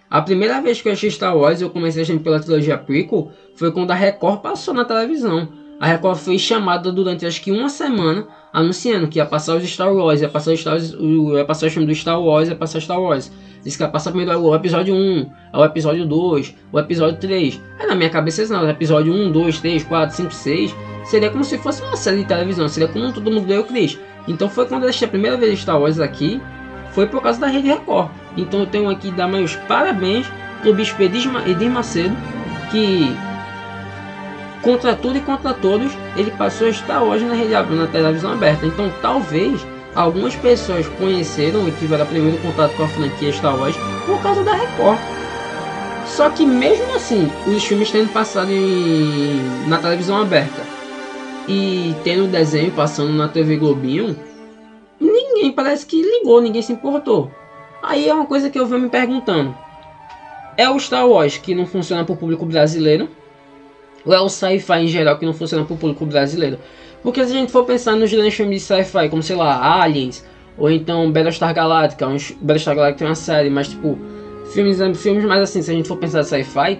A 0.10 0.22
primeira 0.22 0.62
vez 0.62 0.82
que 0.82 0.90
eu 0.90 0.92
assisti 0.92 1.16
Star 1.16 1.36
Wars, 1.38 1.62
eu 1.62 1.70
comecei 1.70 2.02
a 2.02 2.04
assistir 2.04 2.22
pela 2.22 2.40
trilogia 2.40 2.78
prequel, 2.78 3.32
foi 3.56 3.72
quando 3.72 3.92
a 3.92 3.96
Record 3.96 4.42
passou 4.42 4.74
na 4.74 4.84
televisão. 4.84 5.48
A 5.80 5.88
Record 5.88 6.18
foi 6.20 6.38
chamada 6.38 6.92
durante 6.92 7.26
acho 7.26 7.42
que 7.42 7.52
uma 7.52 7.70
semana 7.70 8.28
anunciando 8.54 9.08
que 9.08 9.20
ia 9.20 9.26
passar 9.26 9.56
os 9.56 9.64
Star 9.64 9.92
Wars, 9.92 10.22
ia 10.22 10.30
passar, 10.30 10.56
Star 10.56 10.74
Wars, 10.74 10.94
ia 10.94 11.46
passar 11.46 11.68
o 11.68 11.72
filme 11.72 11.88
do 11.88 11.96
Star 11.96 12.22
Wars, 12.22 12.50
ia 12.50 12.56
passar 12.56 12.82
Star 12.82 13.02
Wars. 13.02 13.32
Disse 13.64 13.78
que 13.78 13.84
ia 13.84 13.90
passar 13.90 14.12
primeiro 14.12 14.40
o 14.40 14.56
episódio 14.56 14.96
1, 14.96 15.30
o 15.54 15.64
episódio 15.64 16.06
2, 16.06 16.56
o 16.72 16.80
episódio 16.80 17.18
3. 17.20 17.62
Aí 17.80 17.88
na 17.88 17.96
minha 17.96 18.10
cabeça, 18.10 18.46
não, 18.48 18.68
episódio 18.70 19.14
1, 19.14 19.32
2, 19.32 19.60
3, 19.60 19.84
4, 19.84 20.16
5, 20.16 20.32
6 20.32 20.76
seria 21.06 21.30
como 21.30 21.44
se 21.44 21.58
fosse 21.58 21.82
uma 21.84 21.96
série 21.96 22.18
de 22.18 22.26
televisão, 22.26 22.68
seria 22.68 22.88
como 22.88 23.12
todo 23.12 23.30
mundo 23.30 23.46
deu 23.46 23.62
o 23.62 23.64
Chris. 23.64 24.00
Então 24.28 24.50
foi 24.50 24.66
quando 24.66 24.84
eu 24.84 24.90
assisti 24.90 25.06
a 25.06 25.08
primeira 25.08 25.38
vez 25.38 25.60
Star 25.60 25.80
Wars 25.80 26.00
aqui, 26.00 26.42
foi 26.92 27.08
por 27.08 27.22
causa 27.22 27.40
da 27.40 27.48
Rede 27.48 27.68
Record. 27.68 28.10
Então 28.38 28.62
eu 28.62 28.66
tenho 28.66 28.90
aqui 28.90 29.12
dar 29.12 29.28
meus 29.28 29.56
parabéns 29.56 30.28
pro 30.62 30.74
Bispo 30.74 31.02
Edir 31.02 31.70
Macedo, 31.70 32.16
que 32.70 33.16
contra 34.62 34.96
tudo 34.96 35.18
e 35.18 35.22
contra 35.22 35.54
todos, 35.54 35.92
ele 36.16 36.32
passou 36.32 36.68
a 36.68 36.70
estar 36.70 37.02
hoje 37.02 37.26
na, 37.26 37.34
rede, 37.34 37.52
na 37.52 37.88
televisão 37.88 38.32
aberta. 38.32 38.66
Então 38.66 38.92
talvez 39.02 39.66
algumas 39.96 40.36
pessoas 40.36 40.88
conheceram 40.88 41.68
e 41.68 41.72
tiveram 41.72 42.06
primeiro 42.06 42.38
contato 42.38 42.76
com 42.76 42.84
a 42.84 42.88
franquia 42.88 43.32
Star 43.32 43.60
Wars 43.60 43.76
por 44.06 44.22
causa 44.22 44.44
da 44.44 44.54
Record. 44.54 45.00
Só 46.06 46.30
que 46.30 46.46
mesmo 46.46 46.94
assim, 46.96 47.30
os 47.48 47.64
filmes 47.64 47.92
tendo 47.92 48.12
passado 48.12 48.52
em, 48.52 49.40
na 49.68 49.78
televisão 49.78 50.20
aberta 50.22 50.62
e 51.48 51.96
tendo 52.04 52.26
o 52.26 52.28
desenho 52.28 52.72
passando 52.72 53.14
na 53.14 53.28
TV 53.28 53.58
Globinho, 53.58 54.16
ninguém 55.00 55.52
parece 55.52 55.86
que 55.86 56.02
ligou, 56.02 56.42
ninguém 56.42 56.62
se 56.62 56.74
importou. 56.74 57.32
Aí 57.82 58.08
é 58.08 58.14
uma 58.14 58.26
coisa 58.26 58.50
que 58.50 58.60
eu 58.60 58.68
venho 58.68 58.82
me 58.82 58.90
perguntando. 58.90 59.56
É 60.58 60.70
o 60.70 60.80
Star 60.80 61.08
Wars 61.08 61.38
que 61.38 61.56
não 61.56 61.66
funciona 61.66 62.04
para 62.04 62.14
o 62.14 62.18
público 62.18 62.46
brasileiro? 62.46 63.10
Ou 64.06 64.14
é 64.14 64.20
o 64.20 64.30
sci-fi 64.30 64.80
em 64.80 64.88
geral 64.88 65.18
que 65.18 65.26
não 65.26 65.34
funciona 65.34 65.64
para 65.64 65.74
o 65.74 65.78
público 65.78 66.06
brasileiro? 66.06 66.60
Porque 67.04 67.26
se 67.26 67.32
a 67.32 67.36
gente 67.36 67.52
for 67.52 67.66
pensar 67.66 67.96
nos 67.96 68.12
grandes 68.12 68.34
filmes 68.34 68.62
de 68.62 68.68
sci-fi, 68.68 69.10
como 69.10 69.24
sei 69.24 69.36
lá, 69.36 69.82
Aliens, 69.82 70.24
ou 70.58 70.70
então 70.70 71.12
Battlestar 71.12 71.54
Galactica, 71.54 72.08
um, 72.08 72.18
Battlestar 72.42 72.76
Galactica 72.76 73.06
é 73.06 73.08
uma 73.08 73.16
série, 73.16 73.50
mas 73.50 73.70
tipo, 73.70 73.98
filmes, 74.54 74.78
filmes 75.02 75.26
mais 75.26 75.42
assim, 75.42 75.62
se 75.62 75.72
a 75.72 75.74
gente 75.74 75.88
for 75.88 75.98
pensar 75.98 76.24
sci-fi, 76.24 76.80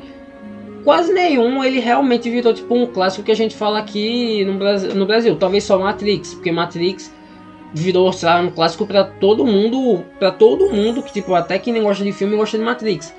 quase 0.84 1.12
nenhum 1.12 1.64
ele 1.64 1.80
realmente 1.80 2.30
virou 2.30 2.54
tipo 2.54 2.74
um 2.76 2.86
clássico 2.86 3.24
que 3.24 3.32
a 3.32 3.36
gente 3.36 3.56
fala 3.56 3.80
aqui 3.80 4.46
no 4.46 4.58
Brasil, 4.58 4.94
no 4.94 5.06
Brasil. 5.06 5.36
Talvez 5.36 5.64
só 5.64 5.80
Matrix, 5.80 6.36
porque 6.36 6.52
Matrix 6.52 7.12
virou 7.74 8.12
lá, 8.22 8.42
um 8.42 8.52
clássico 8.52 8.86
para 8.86 9.04
todo 9.04 9.46
mundo, 9.46 10.04
para 10.20 10.32
todo 10.32 10.70
mundo 10.70 11.02
que 11.02 11.14
tipo 11.14 11.34
até 11.34 11.58
quem 11.58 11.74
nem 11.74 11.84
gosta 11.84 12.04
de 12.04 12.12
filme 12.12 12.36
gosta 12.36 12.58
de 12.58 12.64
Matrix. 12.64 13.14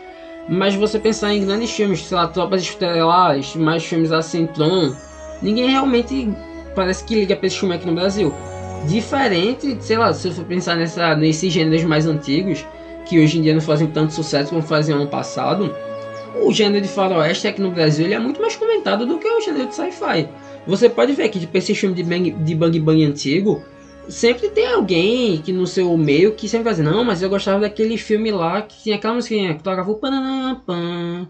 Mas 0.49 0.75
você 0.75 0.99
pensar 0.99 1.33
em 1.33 1.45
grandes 1.45 1.71
filmes, 1.71 2.03
sei 2.03 2.17
lá, 2.17 2.27
Tropas 2.27 2.63
Estelares, 2.63 3.55
mais 3.55 3.85
filmes 3.85 4.11
assim, 4.11 4.47
Tron, 4.47 4.93
ninguém 5.41 5.71
realmente 5.71 6.29
parece 6.75 7.05
que 7.05 7.15
liga 7.15 7.37
para 7.37 7.47
esse 7.47 7.59
filme 7.59 7.75
aqui 7.75 7.87
no 7.87 7.95
Brasil. 7.95 8.33
Diferente, 8.87 9.77
sei 9.81 9.97
lá, 9.97 10.13
se 10.13 10.33
você 10.33 10.43
pensar 10.43 10.77
nessa, 10.77 11.15
nesses 11.15 11.53
gêneros 11.53 11.85
mais 11.85 12.07
antigos, 12.07 12.67
que 13.07 13.21
hoje 13.21 13.39
em 13.39 13.43
dia 13.43 13.55
não 13.55 13.61
fazem 13.61 13.87
tanto 13.87 14.13
sucesso 14.13 14.51
como 14.51 14.63
faziam 14.63 14.99
ano 14.99 15.09
passado, 15.09 15.75
o 16.43 16.53
gênero 16.53 16.83
de 16.83 16.89
faroeste 16.89 17.47
aqui 17.47 17.61
no 17.61 17.71
Brasil 17.71 18.07
ele 18.07 18.15
é 18.15 18.19
muito 18.19 18.41
mais 18.41 18.57
comentado 18.57 19.07
do 19.07 19.19
que 19.19 19.29
o 19.29 19.41
gênero 19.41 19.69
de 19.69 19.75
sci-fi. 19.75 20.29
Você 20.67 20.89
pode 20.89 21.13
ver 21.13 21.29
que 21.29 21.39
tipo, 21.39 21.57
esse 21.57 21.75
filme 21.75 21.95
de 21.95 22.03
Bang, 22.03 22.31
de 22.31 22.55
Bang 22.55 22.81
Bang 22.81 23.05
antigo, 23.05 23.63
sempre 24.09 24.49
tem 24.49 24.67
alguém 24.67 25.39
que 25.39 25.53
no 25.53 25.67
seu 25.67 25.97
meio 25.97 26.33
que 26.33 26.49
sempre 26.49 26.65
vai 26.65 26.73
dizer, 26.73 26.85
não, 26.85 27.05
mas 27.05 27.23
eu 27.23 27.29
gostava 27.29 27.61
daquele 27.61 27.97
filme 27.97 28.31
lá 28.31 28.63
que 28.63 28.83
tinha 28.83 28.97
aquela 28.97 29.15
musiquinha 29.15 29.55
que 29.55 29.63
tocava 29.63 29.91
o 29.91 29.97
pananapam. 29.97 31.29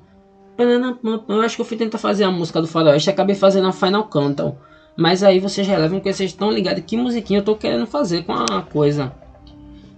Eu 1.28 1.40
acho 1.40 1.56
que 1.56 1.62
eu 1.62 1.66
fui 1.66 1.76
tentar 1.76 1.98
fazer 1.98 2.24
a 2.24 2.30
música 2.30 2.60
do 2.60 2.66
faroeste 2.66 3.08
e 3.08 3.12
acabei 3.12 3.34
fazendo 3.34 3.68
a 3.68 3.72
Final 3.72 4.04
Countdown. 4.04 4.56
Mas 4.96 5.22
aí 5.22 5.38
vocês 5.38 5.66
relevam 5.66 6.00
que 6.00 6.12
vocês 6.12 6.30
estão 6.30 6.50
ligados 6.50 6.84
que 6.86 6.96
musiquinha 6.96 7.40
eu 7.40 7.44
tô 7.44 7.56
querendo 7.56 7.86
fazer 7.86 8.24
com 8.24 8.32
a 8.32 8.62
coisa. 8.62 9.12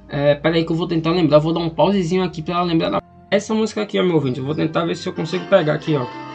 É, 0.09 0.35
pera 0.35 0.57
aí 0.57 0.65
que 0.65 0.71
eu 0.71 0.77
vou 0.77 0.87
tentar 0.87 1.11
lembrar, 1.11 1.39
vou 1.39 1.53
dar 1.53 1.61
um 1.61 1.71
pausezinho 1.71 2.23
aqui 2.23 2.43
pra 2.43 2.63
lembrar 2.63 2.91
da... 2.91 3.03
Essa 3.31 3.53
música 3.55 3.83
aqui, 3.83 3.99
ó, 3.99 4.05
meu 4.05 4.15
ouvinte, 4.15 4.39
eu 4.39 4.45
vou 4.45 4.55
tentar 4.55 4.85
ver 4.85 4.97
se 4.97 5.09
eu 5.09 5.13
consigo 5.13 5.45
pegar 5.47 5.75
aqui, 5.75 5.97
ó. 5.97 6.34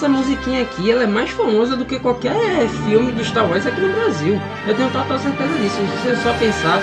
Essa 0.00 0.08
musiquinha 0.08 0.62
aqui 0.62 0.90
ela 0.90 1.02
é 1.02 1.06
mais 1.06 1.28
famosa 1.28 1.76
do 1.76 1.84
que 1.84 2.00
qualquer 2.00 2.66
filme 2.86 3.12
de 3.12 3.22
Star 3.22 3.46
Wars 3.46 3.66
aqui 3.66 3.82
no 3.82 3.92
Brasil. 3.92 4.40
Eu 4.66 4.74
tenho 4.74 4.90
total 4.90 5.18
certeza 5.18 5.58
disso. 5.58 5.76
Se 5.76 6.08
você 6.08 6.16
só 6.22 6.32
pensar 6.38 6.82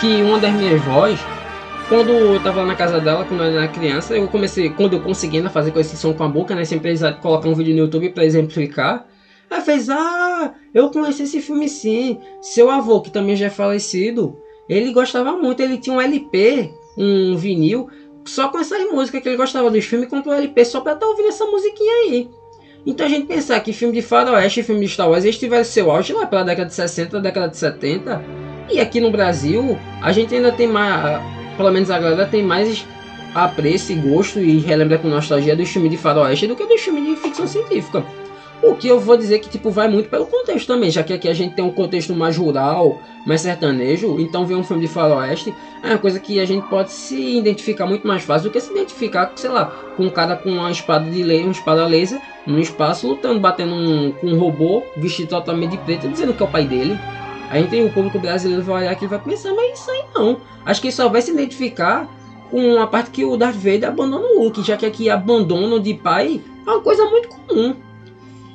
que 0.00 0.20
uma 0.20 0.40
das 0.40 0.52
minhas 0.52 0.82
vozes, 0.82 1.20
quando 1.88 2.10
eu 2.10 2.42
tava 2.42 2.66
na 2.66 2.74
casa 2.74 2.98
dela, 2.98 3.24
quando 3.24 3.44
eu 3.44 3.56
era 3.56 3.68
criança, 3.68 4.16
eu 4.16 4.26
comecei, 4.26 4.68
quando 4.68 4.94
eu 4.94 5.00
consegui 5.00 5.36
ainda 5.36 5.48
fazer 5.48 5.70
com 5.70 5.78
esse 5.78 5.96
som 5.96 6.12
com 6.12 6.24
a 6.24 6.28
boca, 6.28 6.56
né? 6.56 6.64
Sempre 6.64 6.92
colocar 7.22 7.48
um 7.48 7.54
vídeo 7.54 7.72
no 7.72 7.82
YouTube 7.82 8.10
para 8.10 8.24
exemplificar. 8.24 9.06
Ela 9.48 9.60
fez, 9.60 9.88
ah, 9.88 10.52
eu 10.74 10.90
conheci 10.90 11.22
esse 11.22 11.40
filme 11.40 11.68
sim. 11.68 12.18
Seu 12.42 12.68
avô, 12.68 13.00
que 13.00 13.12
também 13.12 13.36
já 13.36 13.46
é 13.46 13.50
falecido, 13.50 14.36
ele 14.68 14.92
gostava 14.92 15.34
muito, 15.34 15.60
ele 15.60 15.78
tinha 15.78 15.94
um 15.94 16.00
LP, 16.00 16.74
um 16.98 17.36
vinil, 17.36 17.88
só 18.24 18.48
com 18.48 18.58
essas 18.58 18.90
músicas 18.90 19.22
que 19.22 19.28
ele 19.28 19.36
gostava 19.36 19.70
dos 19.70 19.84
filmes, 19.84 20.08
comprou 20.08 20.34
o 20.34 20.36
LP 20.36 20.64
só 20.64 20.80
pra 20.80 20.94
estar 20.94 21.06
tá 21.06 21.10
ouvindo 21.12 21.28
essa 21.28 21.46
musiquinha 21.46 21.92
aí. 22.02 22.28
Então 22.86 23.04
a 23.04 23.08
gente 23.08 23.26
pensar 23.26 23.58
que 23.58 23.72
filme 23.72 23.92
de 23.92 24.00
faroeste 24.00 24.60
e 24.60 24.62
filme 24.62 24.80
de 24.80 24.92
Star 24.92 25.10
Wars 25.10 25.24
eles 25.24 25.66
seu 25.66 25.90
auge 25.90 26.12
lá 26.12 26.24
pela 26.24 26.44
década 26.44 26.68
de 26.68 26.74
60, 26.74 27.20
década 27.20 27.48
de 27.48 27.56
70. 27.56 28.22
E 28.70 28.78
aqui 28.78 29.00
no 29.00 29.10
Brasil, 29.10 29.76
a 30.00 30.12
gente 30.12 30.32
ainda 30.32 30.52
tem 30.52 30.68
mais, 30.68 31.20
pelo 31.56 31.72
menos 31.72 31.90
a 31.90 31.98
galera 31.98 32.26
tem 32.26 32.44
mais 32.44 32.86
apreço 33.34 33.92
e 33.92 33.96
gosto 33.96 34.38
e 34.38 34.58
relembra 34.60 34.98
com 34.98 35.08
nostalgia 35.08 35.56
dos 35.56 35.68
filmes 35.68 35.90
de 35.90 35.96
faroeste 35.96 36.46
do 36.46 36.54
que 36.54 36.64
dos 36.64 36.80
filmes 36.80 37.04
de 37.04 37.16
ficção 37.16 37.46
científica. 37.46 38.04
O 38.66 38.74
que 38.74 38.88
eu 38.88 38.98
vou 38.98 39.16
dizer 39.16 39.38
que 39.38 39.48
tipo 39.48 39.70
vai 39.70 39.86
muito 39.86 40.08
pelo 40.08 40.26
contexto 40.26 40.66
também, 40.66 40.90
já 40.90 41.04
que 41.04 41.12
aqui 41.12 41.28
a 41.28 41.32
gente 41.32 41.54
tem 41.54 41.64
um 41.64 41.70
contexto 41.70 42.12
mais 42.16 42.36
rural, 42.36 43.00
mais 43.24 43.42
sertanejo, 43.42 44.18
então 44.18 44.44
ver 44.44 44.56
um 44.56 44.64
filme 44.64 44.82
de 44.82 44.92
faroeste 44.92 45.54
é 45.84 45.90
uma 45.90 45.98
coisa 45.98 46.18
que 46.18 46.40
a 46.40 46.44
gente 46.44 46.66
pode 46.68 46.90
se 46.90 47.38
identificar 47.38 47.86
muito 47.86 48.08
mais 48.08 48.24
fácil 48.24 48.50
do 48.50 48.52
que 48.52 48.60
se 48.60 48.72
identificar, 48.72 49.30
sei 49.36 49.50
lá, 49.50 49.66
com 49.96 50.06
um 50.06 50.10
cara 50.10 50.34
com 50.34 50.50
uma 50.50 50.68
espada 50.68 51.08
de 51.08 51.22
lei, 51.22 51.44
uma 51.44 51.52
espada 51.52 51.86
laser, 51.86 52.20
no 52.44 52.58
espaço, 52.58 53.06
lutando, 53.06 53.38
batendo 53.38 53.72
um, 53.72 54.10
com 54.10 54.26
um 54.26 54.36
robô 54.36 54.82
vestido 54.96 55.28
totalmente 55.28 55.70
de 55.70 55.78
preto, 55.78 56.08
dizendo 56.08 56.34
que 56.34 56.42
é 56.42 56.46
o 56.46 56.50
pai 56.50 56.66
dele. 56.66 56.98
A 57.48 57.58
gente 57.58 57.70
tem 57.70 57.86
o 57.86 57.92
público 57.92 58.18
brasileiro 58.18 58.64
vai 58.64 58.82
olhar 58.82 58.90
aqui 58.90 59.04
e 59.04 59.08
vai 59.08 59.20
pensar, 59.20 59.54
mas 59.54 59.78
isso 59.78 59.90
aí 59.92 60.04
não. 60.12 60.40
Acho 60.64 60.82
que 60.82 60.90
só 60.90 61.08
vai 61.08 61.22
se 61.22 61.30
identificar 61.30 62.08
com 62.50 62.80
a 62.80 62.86
parte 62.88 63.10
que 63.10 63.24
o 63.24 63.36
Darth 63.36 63.54
Vader 63.54 63.90
abandona 63.90 64.26
o 64.26 64.42
Luke, 64.42 64.60
já 64.64 64.76
que 64.76 64.84
aqui 64.84 65.08
abandono 65.08 65.78
de 65.78 65.94
pai 65.94 66.40
é 66.66 66.70
uma 66.70 66.80
coisa 66.80 67.04
muito 67.04 67.28
comum. 67.28 67.85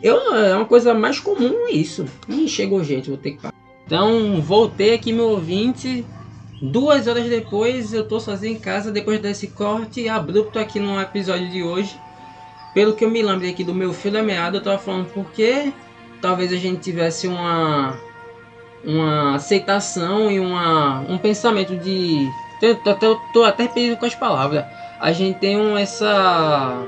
Eu, 0.02 0.36
é 0.36 0.56
uma 0.56 0.66
coisa 0.66 0.94
mais 0.94 1.20
comum 1.20 1.68
isso. 1.70 2.06
Ih, 2.28 2.48
chegou 2.48 2.84
gente, 2.84 3.10
vou 3.10 3.18
ter 3.18 3.32
que 3.32 3.42
parar. 3.42 3.54
Então, 3.86 4.42
voltei 4.42 4.94
aqui, 4.94 5.12
meu 5.12 5.30
ouvinte. 5.30 6.06
Duas 6.62 7.08
horas 7.08 7.28
depois, 7.28 7.94
eu 7.94 8.08
tô 8.08 8.20
sozinho 8.20 8.56
em 8.56 8.60
casa, 8.60 8.92
depois 8.92 9.20
desse 9.20 9.48
corte 9.48 10.08
abrupto 10.08 10.60
aqui 10.60 10.80
no 10.80 11.00
episódio 11.00 11.50
de 11.50 11.64
hoje. 11.64 12.00
Pelo 12.74 12.94
que 12.94 13.04
eu 13.04 13.10
me 13.10 13.22
lembro 13.22 13.48
aqui 13.50 13.64
do 13.64 13.74
meu 13.74 13.92
fio 13.92 14.12
da 14.12 14.22
meada, 14.22 14.58
eu 14.58 14.64
tava 14.64 14.78
falando 14.78 15.08
porque 15.12 15.74
talvez 16.22 16.54
a 16.54 16.56
gente 16.56 16.80
tivesse 16.80 17.28
uma 17.28 18.00
uma 18.84 19.36
aceitação 19.36 20.32
e 20.32 20.40
uma, 20.40 21.02
um 21.02 21.18
pensamento 21.18 21.76
de. 21.78 22.30
Eu 22.62 22.76
tô, 22.76 22.94
tô, 22.96 23.16
tô 23.34 23.44
até 23.44 23.68
perdido 23.68 23.98
com 23.98 24.06
as 24.06 24.16
palavras. 24.16 24.66
A 25.00 25.12
gente 25.12 25.40
tem 25.40 25.58
um, 25.58 25.78
essa. 25.78 26.86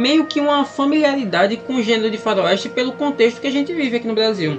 Meio 0.00 0.24
que 0.24 0.40
uma 0.40 0.64
familiaridade 0.64 1.56
com 1.58 1.74
o 1.76 1.82
gênero 1.82 2.10
de 2.10 2.16
faroeste 2.16 2.68
pelo 2.68 2.92
contexto 2.92 3.40
que 3.40 3.46
a 3.46 3.52
gente 3.52 3.72
vive 3.72 3.96
aqui 3.96 4.08
no 4.08 4.14
Brasil. 4.14 4.58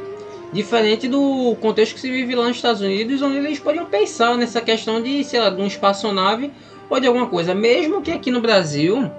Diferente 0.54 1.08
do 1.08 1.56
contexto 1.60 1.96
que 1.96 2.02
se 2.02 2.12
vive 2.12 2.36
lá 2.36 2.48
nos 2.48 2.58
Estados 2.58 2.82
Unidos, 2.82 3.22
onde 3.22 3.38
eles 3.38 3.60
podiam 3.60 3.86
pensar 3.86 4.38
nessa 4.38 4.62
questão 4.62 5.02
de, 5.02 5.24
sei 5.24 5.40
lá, 5.40 5.50
de 5.50 5.62
um 5.62 5.66
espaçonave 5.66 6.52
ou 6.90 7.00
de 7.00 7.08
alguma 7.08 7.26
coisa. 7.26 7.56
Mesmo 7.56 8.02
que 8.02 8.12
aqui 8.12 8.30
no 8.30 8.42
Brasil 8.42 9.10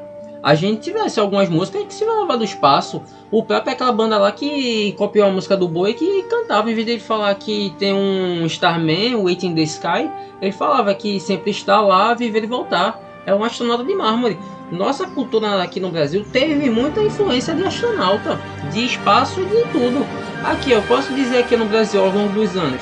a 0.42 0.54
gente 0.54 0.82
tivesse 0.82 1.18
algumas 1.18 1.48
músicas 1.48 1.84
que 1.86 1.94
se 1.94 2.04
falavam 2.04 2.36
do 2.36 2.44
espaço. 2.44 3.02
O 3.30 3.42
próprio 3.42 3.70
é 3.70 3.74
aquela 3.74 3.92
banda 3.92 4.18
lá 4.18 4.30
que 4.30 4.92
copiou 4.92 5.26
a 5.26 5.30
música 5.30 5.56
do 5.56 5.66
Boi 5.66 5.94
que 5.94 6.22
cantava, 6.24 6.70
em 6.70 6.74
vez 6.74 6.86
de 6.86 6.98
falar 6.98 7.34
que 7.34 7.72
tem 7.78 7.94
um 7.94 8.44
Starman, 8.46 9.16
Waiting 9.22 9.54
the 9.54 9.62
Sky, 9.62 10.10
ele 10.40 10.52
falava 10.52 10.94
que 10.94 11.18
sempre 11.18 11.50
está 11.50 11.80
lá, 11.80 12.12
viver 12.12 12.44
e 12.44 12.46
voltar. 12.46 13.11
É 13.24 13.34
um 13.34 13.44
astronauta 13.44 13.84
de 13.84 13.94
mármore. 13.94 14.38
Nossa 14.70 15.06
cultura 15.06 15.62
aqui 15.62 15.78
no 15.78 15.90
Brasil 15.90 16.24
teve 16.32 16.68
muita 16.70 17.00
influência 17.02 17.54
de 17.54 17.64
astronauta, 17.64 18.40
de 18.72 18.84
espaço 18.84 19.40
e 19.40 19.44
de 19.44 19.62
tudo. 19.70 20.04
Aqui 20.44 20.72
eu 20.72 20.82
posso 20.82 21.14
dizer 21.14 21.38
aqui 21.38 21.56
no 21.56 21.66
Brasil 21.66 22.02
ao 22.02 22.10
longo 22.10 22.32
dos 22.32 22.56
anos. 22.56 22.80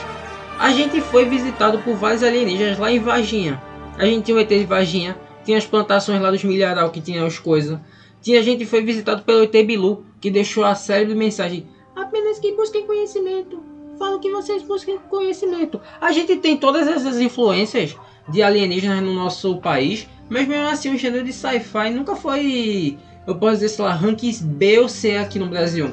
A 0.59 0.70
gente 0.70 1.00
foi 1.00 1.24
visitado 1.24 1.79
por 1.81 1.96
vários 1.96 2.22
alienígenas 2.22 2.79
lá 2.79 2.90
em 2.90 2.98
Varginha. 2.98 3.61
A 3.98 4.07
gente 4.07 4.24
tinha 4.24 4.37
o 4.37 4.40
ET 4.40 4.48
de 4.48 4.64
Varginha, 4.64 5.16
tinha 5.44 5.59
as 5.59 5.66
plantações 5.66 6.20
lá 6.20 6.31
dos 6.31 6.44
milharal 6.44 6.90
que 6.90 7.00
tinham 7.00 7.26
as 7.26 7.38
coisas. 7.38 7.79
Tinha 8.22 8.42
gente 8.42 8.61
que 8.61 8.66
foi 8.66 8.83
visitado 8.83 9.22
pelo 9.22 9.42
ET 9.42 9.53
Bilu, 9.66 10.05
que 10.20 10.31
deixou 10.31 10.64
a 10.64 10.74
série 10.74 11.07
de 11.07 11.14
mensagem. 11.14 11.66
Apenas 11.96 12.38
que 12.38 12.53
busquem 12.53 12.87
conhecimento. 12.87 13.62
Falo 13.98 14.18
que 14.18 14.31
vocês 14.31 14.62
busquem 14.62 14.98
conhecimento. 15.11 15.81
A 16.00 16.12
gente 16.12 16.37
tem 16.37 16.57
todas 16.57 16.87
essas 16.87 17.20
influências 17.20 17.96
de 18.29 18.42
alienígenas 18.42 19.03
no 19.03 19.12
nosso 19.12 19.59
país, 19.59 20.09
mas 20.30 20.48
mesmo 20.48 20.68
assim 20.68 20.94
o 20.94 20.98
gênero 20.98 21.24
de 21.24 21.32
sci-fi 21.32 21.90
nunca 21.90 22.16
foi, 22.16 22.96
eu 23.26 23.34
posso 23.34 23.54
dizer, 23.54 23.68
sei 23.68 23.84
lá, 23.84 23.92
rank 23.92 24.22
B 24.42 24.78
ou 24.78 24.88
C 24.88 25.16
aqui 25.16 25.38
no 25.38 25.46
Brasil. 25.46 25.90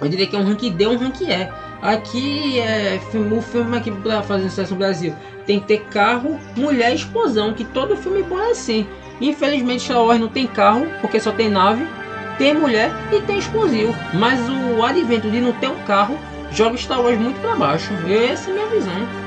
Eu 0.00 0.08
diria 0.08 0.26
que 0.26 0.36
é 0.36 0.38
um 0.38 0.44
rank 0.44 0.60
D 0.60 0.86
ou 0.86 0.92
um 0.92 0.98
rank 0.98 1.22
E. 1.22 1.48
Aqui 1.82 2.60
é 2.60 3.00
o 3.14 3.42
filme 3.42 3.76
aqui 3.76 3.90
para 3.90 4.22
fazer 4.22 4.48
sucesso 4.48 4.74
no 4.74 4.78
Brasil 4.78 5.14
tem 5.46 5.60
que 5.60 5.66
ter 5.66 5.84
carro, 5.84 6.38
mulher 6.56 6.90
e 6.92 6.96
explosão, 6.96 7.54
que 7.54 7.64
todo 7.64 7.96
filme 7.96 8.22
bom 8.22 8.38
é 8.38 8.50
assim. 8.50 8.86
Infelizmente 9.20 9.84
Star 9.84 10.02
Wars 10.02 10.20
não 10.20 10.28
tem 10.28 10.46
carro, 10.46 10.86
porque 11.00 11.20
só 11.20 11.32
tem 11.32 11.48
nave, 11.48 11.86
tem 12.36 12.52
mulher 12.52 12.90
e 13.12 13.20
tem 13.22 13.38
explosivo. 13.38 13.94
Mas 14.12 14.40
o 14.48 14.82
advento 14.82 15.30
de 15.30 15.40
não 15.40 15.52
ter 15.52 15.68
um 15.68 15.82
carro 15.84 16.18
joga 16.50 16.76
Star 16.76 17.00
Wars 17.00 17.18
muito 17.18 17.40
para 17.40 17.54
baixo. 17.54 17.90
Essa 18.30 18.50
é 18.50 18.52
a 18.52 18.56
minha 18.56 18.66
visão. 18.66 19.25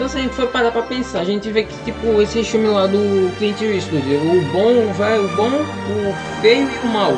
Então 0.00 0.08
se 0.08 0.16
a 0.16 0.22
gente 0.22 0.34
for 0.34 0.46
parar 0.46 0.72
pra 0.72 0.80
pensar, 0.80 1.20
a 1.20 1.24
gente 1.24 1.50
vê 1.50 1.62
que 1.62 1.84
tipo 1.84 2.22
esse 2.22 2.42
filme 2.42 2.68
lá 2.68 2.86
do 2.86 3.36
Clint 3.36 3.60
Eastwood, 3.60 4.14
o 4.16 4.40
bom, 4.50 4.88
o 4.88 4.94
velho, 4.94 5.26
o 5.26 5.36
bom, 5.36 5.50
o 5.50 6.40
feio 6.40 6.66
e 6.66 6.86
o 6.86 6.88
mal. 6.88 7.12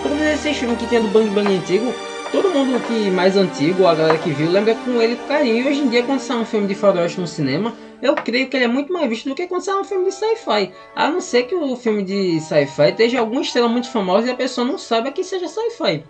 Todos 0.00 0.20
esses 0.20 0.56
filmes 0.56 0.78
que 0.78 0.86
tem 0.86 1.02
do 1.02 1.08
Bang 1.08 1.28
Bang 1.30 1.52
antigo, 1.52 1.92
todo 2.30 2.50
mundo 2.50 2.80
que 2.86 3.10
mais 3.10 3.36
antigo, 3.36 3.88
a 3.88 3.94
galera 3.96 4.18
que 4.18 4.30
viu, 4.30 4.48
lembra 4.52 4.76
com 4.76 5.02
ele 5.02 5.16
com 5.16 5.26
carinho. 5.26 5.64
E 5.64 5.68
hoje 5.68 5.80
em 5.80 5.88
dia, 5.88 6.04
quando 6.04 6.20
sai 6.20 6.36
um 6.36 6.44
filme 6.44 6.68
de 6.68 6.76
faroeste 6.76 7.20
no 7.20 7.26
cinema, 7.26 7.74
eu 8.00 8.14
creio 8.14 8.48
que 8.48 8.56
ele 8.56 8.66
é 8.66 8.68
muito 8.68 8.92
mais 8.92 9.08
visto 9.08 9.28
do 9.28 9.34
que 9.34 9.48
quando 9.48 9.64
sai 9.64 9.74
um 9.74 9.82
filme 9.82 10.04
de 10.04 10.14
sci-fi. 10.14 10.70
A 10.94 11.08
não 11.08 11.20
ser 11.20 11.42
que 11.42 11.56
o 11.56 11.74
filme 11.74 12.04
de 12.04 12.40
sci-fi 12.40 12.90
esteja 12.90 13.18
alguma 13.18 13.40
estrela 13.40 13.66
muito 13.66 13.90
famosa 13.90 14.28
e 14.28 14.30
a 14.30 14.36
pessoa 14.36 14.64
não 14.64 14.78
saiba 14.78 15.10
que 15.10 15.24
seja 15.24 15.48
sci-fi. 15.48 16.04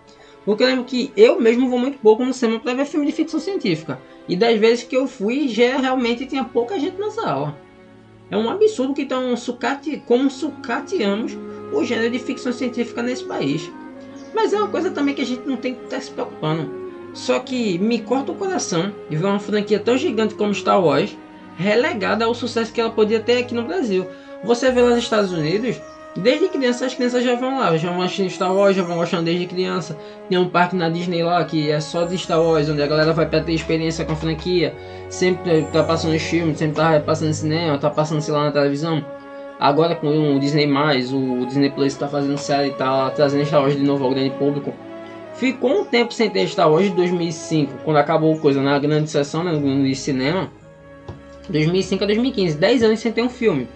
Porque 0.45 0.63
eu 0.63 0.69
lembro 0.69 0.85
que 0.85 1.13
eu 1.17 1.41
mesmo 1.41 1.69
vou 1.69 1.79
muito 1.79 1.99
pouco 1.99 2.25
no 2.25 2.33
cinema 2.33 2.61
para 2.61 2.75
ver 2.75 2.87
filme 2.87 3.07
de 3.07 3.13
ficção 3.13 3.39
científica. 3.39 4.01
E 4.29 4.37
das 4.37 4.59
vezes 4.59 4.85
que 4.85 4.97
eu 4.97 5.07
fui, 5.07 5.49
já 5.49 5.77
realmente 5.79 6.27
tinha 6.27 6.45
pouca 6.45 6.79
gente 6.79 6.99
na 6.99 7.11
sala. 7.11 7.57
É 8.31 8.37
um 8.37 8.49
absurdo 8.49 8.95
que 8.95 9.05
tão 9.05 9.37
sucate, 9.37 10.03
como 10.07 10.31
sucateamos 10.31 11.37
o 11.73 11.85
gênero 11.85 12.11
de 12.11 12.19
ficção 12.19 12.53
científica 12.53 13.03
nesse 13.03 13.25
país. 13.25 13.71
Mas 14.35 14.53
é 14.53 14.57
uma 14.57 14.69
coisa 14.69 14.91
também 14.91 15.15
que 15.15 15.23
a 15.23 15.27
gente 15.27 15.47
não 15.47 15.57
tem 15.57 15.75
que 15.75 15.85
estar 15.85 16.01
se 16.01 16.11
preocupando. 16.11 16.81
Só 17.13 17.41
que 17.41 17.79
me 17.79 18.01
corta 18.01 18.31
o 18.31 18.37
coração 18.37 18.93
de 19.09 19.17
ver 19.17 19.27
uma 19.27 19.41
franquia 19.41 19.81
tão 19.81 19.97
gigante 19.97 20.35
como 20.35 20.55
Star 20.55 20.83
Wars 20.83 21.17
relegada 21.57 22.25
ao 22.25 22.35
sucesso 22.35 22.73
que 22.73 22.81
ela 22.81 22.91
podia 22.91 23.21
ter 23.21 23.39
aqui 23.39 23.55
no 23.55 23.65
Brasil. 23.65 24.07
Você 24.45 24.71
vê 24.71 24.81
lá 24.81 24.91
nos 24.91 25.01
Estados 25.01 25.33
Unidos, 25.33 25.77
desde 26.17 26.49
criança 26.49 26.87
as 26.87 26.95
crianças 26.95 27.25
já 27.25 27.35
vão 27.35 27.59
lá, 27.59 27.77
já 27.77 27.91
vão 27.91 28.03
assistindo 28.03 28.31
Star 28.31 28.55
Wars, 28.55 28.77
já 28.77 28.83
vão 28.83 28.97
gostando 28.97 29.25
desde 29.25 29.47
criança. 29.47 29.97
Tem 30.29 30.39
um 30.39 30.49
parque 30.49 30.77
na 30.77 30.89
Disney 30.89 31.23
lá 31.23 31.45
que 31.45 31.71
é 31.71 31.81
só 31.81 32.05
de 32.05 32.17
Star 32.19 32.43
Wars, 32.43 32.69
onde 32.69 32.83
a 32.83 32.87
galera 32.87 33.13
vai 33.13 33.27
para 33.27 33.41
ter 33.41 33.53
experiência 33.53 34.05
com 34.05 34.13
a 34.13 34.17
franquia. 34.17 34.75
Sempre 35.09 35.63
tá 35.73 35.83
passando 35.83 36.19
filmes, 36.19 36.59
sempre 36.59 36.77
tá 36.77 37.01
passando 37.01 37.33
cinema, 37.33 37.79
tá 37.79 37.91
passando 37.91 38.21
sei 38.21 38.35
lá 38.35 38.45
na 38.45 38.53
televisão. 38.53 39.05
Agora 39.59 39.95
com 39.95 40.37
o 40.37 40.41
Disney+, 40.41 40.67
o 40.67 41.47
Disney 41.47 41.71
Plus 41.71 41.89
está 41.89 42.09
fazendo 42.09 42.39
série 42.39 42.69
e 42.69 42.75
tá 42.75 43.11
trazendo 43.11 43.45
Star 43.45 43.61
Wars 43.61 43.77
de 43.77 43.83
novo 43.83 44.05
ao 44.05 44.11
grande 44.11 44.31
público. 44.31 44.73
Ficou 45.35 45.81
um 45.81 45.85
tempo 45.85 46.13
sem 46.13 46.29
ter 46.29 46.47
Star 46.49 46.71
Wars 46.71 46.87
de 46.87 46.95
2005, 46.97 47.79
quando 47.85 47.97
acabou 47.97 48.37
coisa 48.39 48.61
na 48.61 48.79
grande 48.79 49.11
sessão 49.11 49.45
né, 49.45 49.53
no 49.53 49.95
cinema. 49.95 50.51
2005 51.49 52.05
a 52.05 52.07
2015, 52.07 52.57
10 52.57 52.83
anos 52.83 53.01
sem 53.01 53.13
ter 53.13 53.23
um 53.23 53.29
filme. 53.29 53.69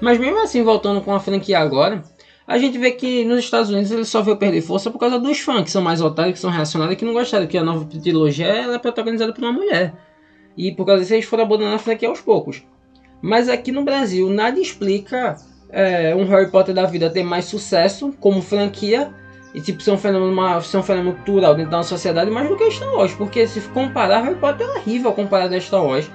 Mas 0.00 0.18
mesmo 0.18 0.40
assim, 0.42 0.62
voltando 0.62 1.00
com 1.00 1.12
a 1.12 1.20
franquia 1.20 1.58
agora, 1.58 2.02
a 2.46 2.58
gente 2.58 2.78
vê 2.78 2.90
que 2.90 3.24
nos 3.24 3.40
Estados 3.40 3.70
Unidos 3.70 3.90
ele 3.90 4.04
só 4.04 4.22
veio 4.22 4.36
perder 4.36 4.60
força 4.60 4.90
por 4.90 4.98
causa 4.98 5.18
dos 5.18 5.38
fãs, 5.40 5.62
que 5.62 5.70
são 5.70 5.82
mais 5.82 6.00
otários, 6.00 6.34
que 6.34 6.40
são 6.40 6.50
reacionários, 6.50 6.98
que 6.98 7.04
não 7.04 7.12
gostaram, 7.12 7.46
que 7.46 7.56
a 7.56 7.62
nova 7.62 7.84
trilogia 7.84 8.46
ela 8.46 8.74
é 8.74 8.78
protagonizada 8.78 9.32
por 9.32 9.44
uma 9.44 9.52
mulher. 9.52 9.94
E 10.56 10.72
por 10.72 10.84
causa 10.84 11.02
disso 11.02 11.14
eles 11.14 11.26
foram 11.26 11.44
abandonando 11.44 11.76
a 11.76 11.78
franquia 11.78 12.08
aos 12.08 12.20
poucos. 12.20 12.62
Mas 13.22 13.48
aqui 13.48 13.70
no 13.70 13.84
Brasil, 13.84 14.28
nada 14.30 14.58
explica 14.58 15.36
é, 15.68 16.14
um 16.14 16.24
Harry 16.24 16.50
Potter 16.50 16.74
da 16.74 16.86
vida 16.86 17.10
ter 17.10 17.22
mais 17.22 17.44
sucesso 17.44 18.12
como 18.18 18.42
franquia 18.42 19.14
e 19.54 19.60
tipo 19.60 19.82
ser 19.82 19.90
um 19.90 19.98
fenômeno, 19.98 20.32
uma, 20.32 20.60
ser 20.60 20.78
um 20.78 20.82
fenômeno 20.82 21.16
cultural 21.16 21.54
dentro 21.54 21.70
da 21.70 21.82
sociedade 21.82 22.30
mais 22.30 22.48
do 22.48 22.56
que 22.56 22.70
Star 22.70 22.92
Wars. 22.92 23.12
Porque 23.14 23.46
se 23.46 23.60
comparar, 23.68 24.22
Harry 24.22 24.36
Potter 24.36 24.66
é 24.66 24.78
horrível 24.78 25.12
comparado 25.12 25.54
a 25.54 25.60
Star 25.60 25.84
Wars. 25.84 26.10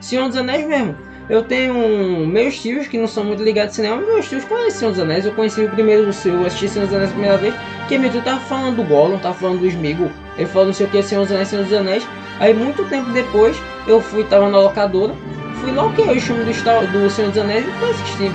Senhor 0.00 0.28
dos 0.28 0.36
Anéis 0.36 0.66
mesmo. 0.66 0.96
Eu 1.30 1.44
tenho 1.44 2.26
meus 2.26 2.60
tios 2.60 2.88
que 2.88 2.98
não 2.98 3.06
são 3.06 3.22
muito 3.22 3.44
ligados 3.44 3.70
ao 3.70 3.76
cinema, 3.76 3.96
mas 3.98 4.06
meus 4.08 4.28
tios 4.28 4.44
conhecem 4.46 4.88
dos 4.88 4.98
Anéis. 4.98 5.24
Eu 5.24 5.32
conheci 5.32 5.62
o 5.62 5.70
primeiro, 5.70 6.02
eu 6.02 6.44
assisti 6.44 6.68
Senhor 6.68 6.86
dos 6.86 6.94
Anéis 6.96 7.10
a 7.10 7.12
primeira 7.12 7.38
vez, 7.38 7.54
que 7.86 7.96
meu 7.96 8.10
tio 8.10 8.20
tava 8.20 8.40
falando 8.40 8.78
do 8.78 8.82
Gollum, 8.82 9.16
tava 9.16 9.34
falando 9.34 9.60
do 9.60 9.66
Smeagol. 9.68 10.10
Ele 10.36 10.46
falou 10.48 10.66
não 10.66 10.74
sei 10.74 10.86
o 10.86 10.90
que, 10.90 11.00
Senhor 11.00 11.22
dos 11.22 11.30
Anéis, 11.30 11.46
Senhor 11.46 11.62
dos 11.62 11.72
Anéis. 11.72 12.04
Aí 12.40 12.52
muito 12.52 12.84
tempo 12.88 13.12
depois, 13.12 13.56
eu 13.86 14.00
fui, 14.00 14.24
tava 14.24 14.50
na 14.50 14.58
locadora, 14.58 15.14
fui 15.60 15.70
lá 15.70 15.86
o 15.86 15.92
que? 15.92 16.02
O 16.02 16.20
filme 16.20 16.42
do, 16.42 16.92
do 16.92 17.08
Senhor 17.08 17.28
dos 17.30 17.38
Anéis 17.38 17.64
e 17.64 17.70
fui 17.78 17.90
assistir. 17.90 18.32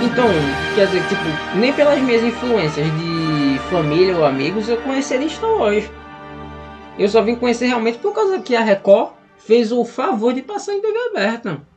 Então, 0.00 0.26
quer 0.76 0.86
dizer, 0.86 1.02
tipo, 1.08 1.58
nem 1.58 1.72
pelas 1.72 1.98
minhas 1.98 2.22
influências 2.22 2.86
de 2.86 3.58
família 3.70 4.16
ou 4.16 4.24
amigos 4.24 4.68
eu 4.68 4.76
conheceria 4.76 5.28
Star 5.28 5.50
Wars. 5.50 5.90
Eu 6.96 7.08
só 7.08 7.22
vim 7.22 7.34
conhecer 7.34 7.66
realmente 7.66 7.98
por 7.98 8.14
causa 8.14 8.38
que 8.38 8.54
a 8.54 8.60
Record 8.60 9.14
fez 9.36 9.72
o 9.72 9.84
favor 9.84 10.32
de 10.32 10.42
passar 10.42 10.74
em 10.74 10.80
TV 10.80 10.96
aberta. 11.10 11.69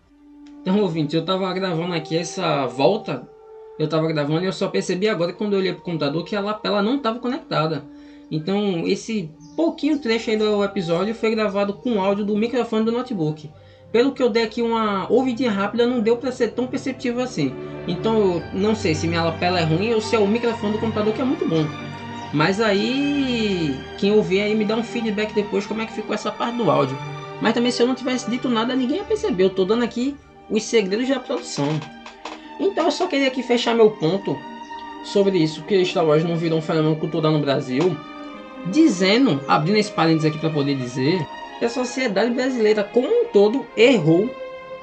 Então, 0.63 0.79
ouvinte, 0.79 1.15
eu 1.15 1.25
tava 1.25 1.53
gravando 1.53 1.93
aqui 1.93 2.17
essa 2.17 2.65
volta. 2.65 3.27
Eu 3.77 3.87
tava 3.89 4.07
gravando 4.07 4.43
e 4.43 4.45
eu 4.45 4.53
só 4.53 4.69
percebi 4.69 5.09
agora 5.09 5.33
quando 5.33 5.53
eu 5.53 5.59
olhei 5.59 5.73
pro 5.73 5.83
computador 5.83 6.23
que 6.23 6.35
a 6.35 6.41
lapela 6.41 6.81
não 6.81 6.95
estava 6.95 7.19
conectada. 7.19 7.83
Então, 8.31 8.87
esse 8.87 9.29
pouquinho 9.55 9.99
trecho 9.99 10.29
aí 10.29 10.37
do 10.37 10.63
episódio 10.63 11.13
foi 11.13 11.31
gravado 11.31 11.73
com 11.73 12.01
áudio 12.01 12.23
do 12.23 12.37
microfone 12.37 12.85
do 12.85 12.91
notebook 12.91 13.49
pelo 13.93 14.11
que 14.11 14.23
eu 14.23 14.29
dei 14.29 14.41
aqui 14.41 14.59
uma 14.59 15.07
ouvidinha 15.07 15.51
rápida, 15.51 15.85
não 15.85 16.01
deu 16.01 16.17
para 16.17 16.31
ser 16.31 16.49
tão 16.49 16.65
perceptível 16.65 17.21
assim. 17.21 17.53
Então 17.87 18.17
eu 18.17 18.43
não 18.51 18.73
sei 18.73 18.95
se 18.95 19.07
minha 19.07 19.23
lapela 19.23 19.59
é 19.59 19.63
ruim 19.63 19.93
ou 19.93 20.01
se 20.01 20.15
é 20.15 20.19
o 20.19 20.27
microfone 20.27 20.73
do 20.73 20.79
computador 20.79 21.13
que 21.13 21.21
é 21.21 21.23
muito 21.23 21.47
bom. 21.47 21.63
Mas 22.33 22.59
aí, 22.59 23.79
quem 23.99 24.11
ouvir 24.11 24.41
aí 24.41 24.55
me 24.55 24.65
dá 24.65 24.75
um 24.75 24.83
feedback 24.83 25.31
depois 25.35 25.67
como 25.67 25.83
é 25.83 25.85
que 25.85 25.93
ficou 25.93 26.15
essa 26.15 26.31
parte 26.31 26.57
do 26.57 26.71
áudio. 26.71 26.97
Mas 27.39 27.53
também 27.53 27.69
se 27.69 27.83
eu 27.83 27.87
não 27.87 27.93
tivesse 27.93 28.27
dito 28.27 28.49
nada, 28.49 28.75
ninguém 28.75 28.97
ia 28.97 29.03
perceber. 29.03 29.43
Eu 29.43 29.49
tô 29.51 29.63
dando 29.63 29.83
aqui 29.83 30.15
os 30.49 30.63
segredos 30.63 31.07
da 31.07 31.19
produção. 31.19 31.67
Então 32.59 32.85
eu 32.85 32.91
só 32.91 33.07
queria 33.07 33.27
aqui 33.27 33.41
fechar 33.43 33.73
meu 33.75 33.91
ponto 33.91 34.37
sobre 35.03 35.37
isso, 35.37 35.63
que 35.63 35.83
Star 35.85 36.05
Wars 36.05 36.23
não 36.23 36.37
virou 36.37 36.59
um 36.59 36.61
fenômeno 36.61 36.95
cultural 36.95 37.31
no 37.31 37.39
Brasil, 37.39 37.97
dizendo, 38.67 39.41
abrindo 39.47 39.77
esse 39.77 39.91
parênteses 39.91 40.29
aqui 40.29 40.39
para 40.39 40.49
poder 40.49 40.75
dizer, 40.75 41.25
que 41.59 41.65
a 41.65 41.69
sociedade 41.69 42.33
brasileira 42.33 42.83
como 42.83 43.07
um 43.07 43.25
todo 43.25 43.65
errou 43.75 44.29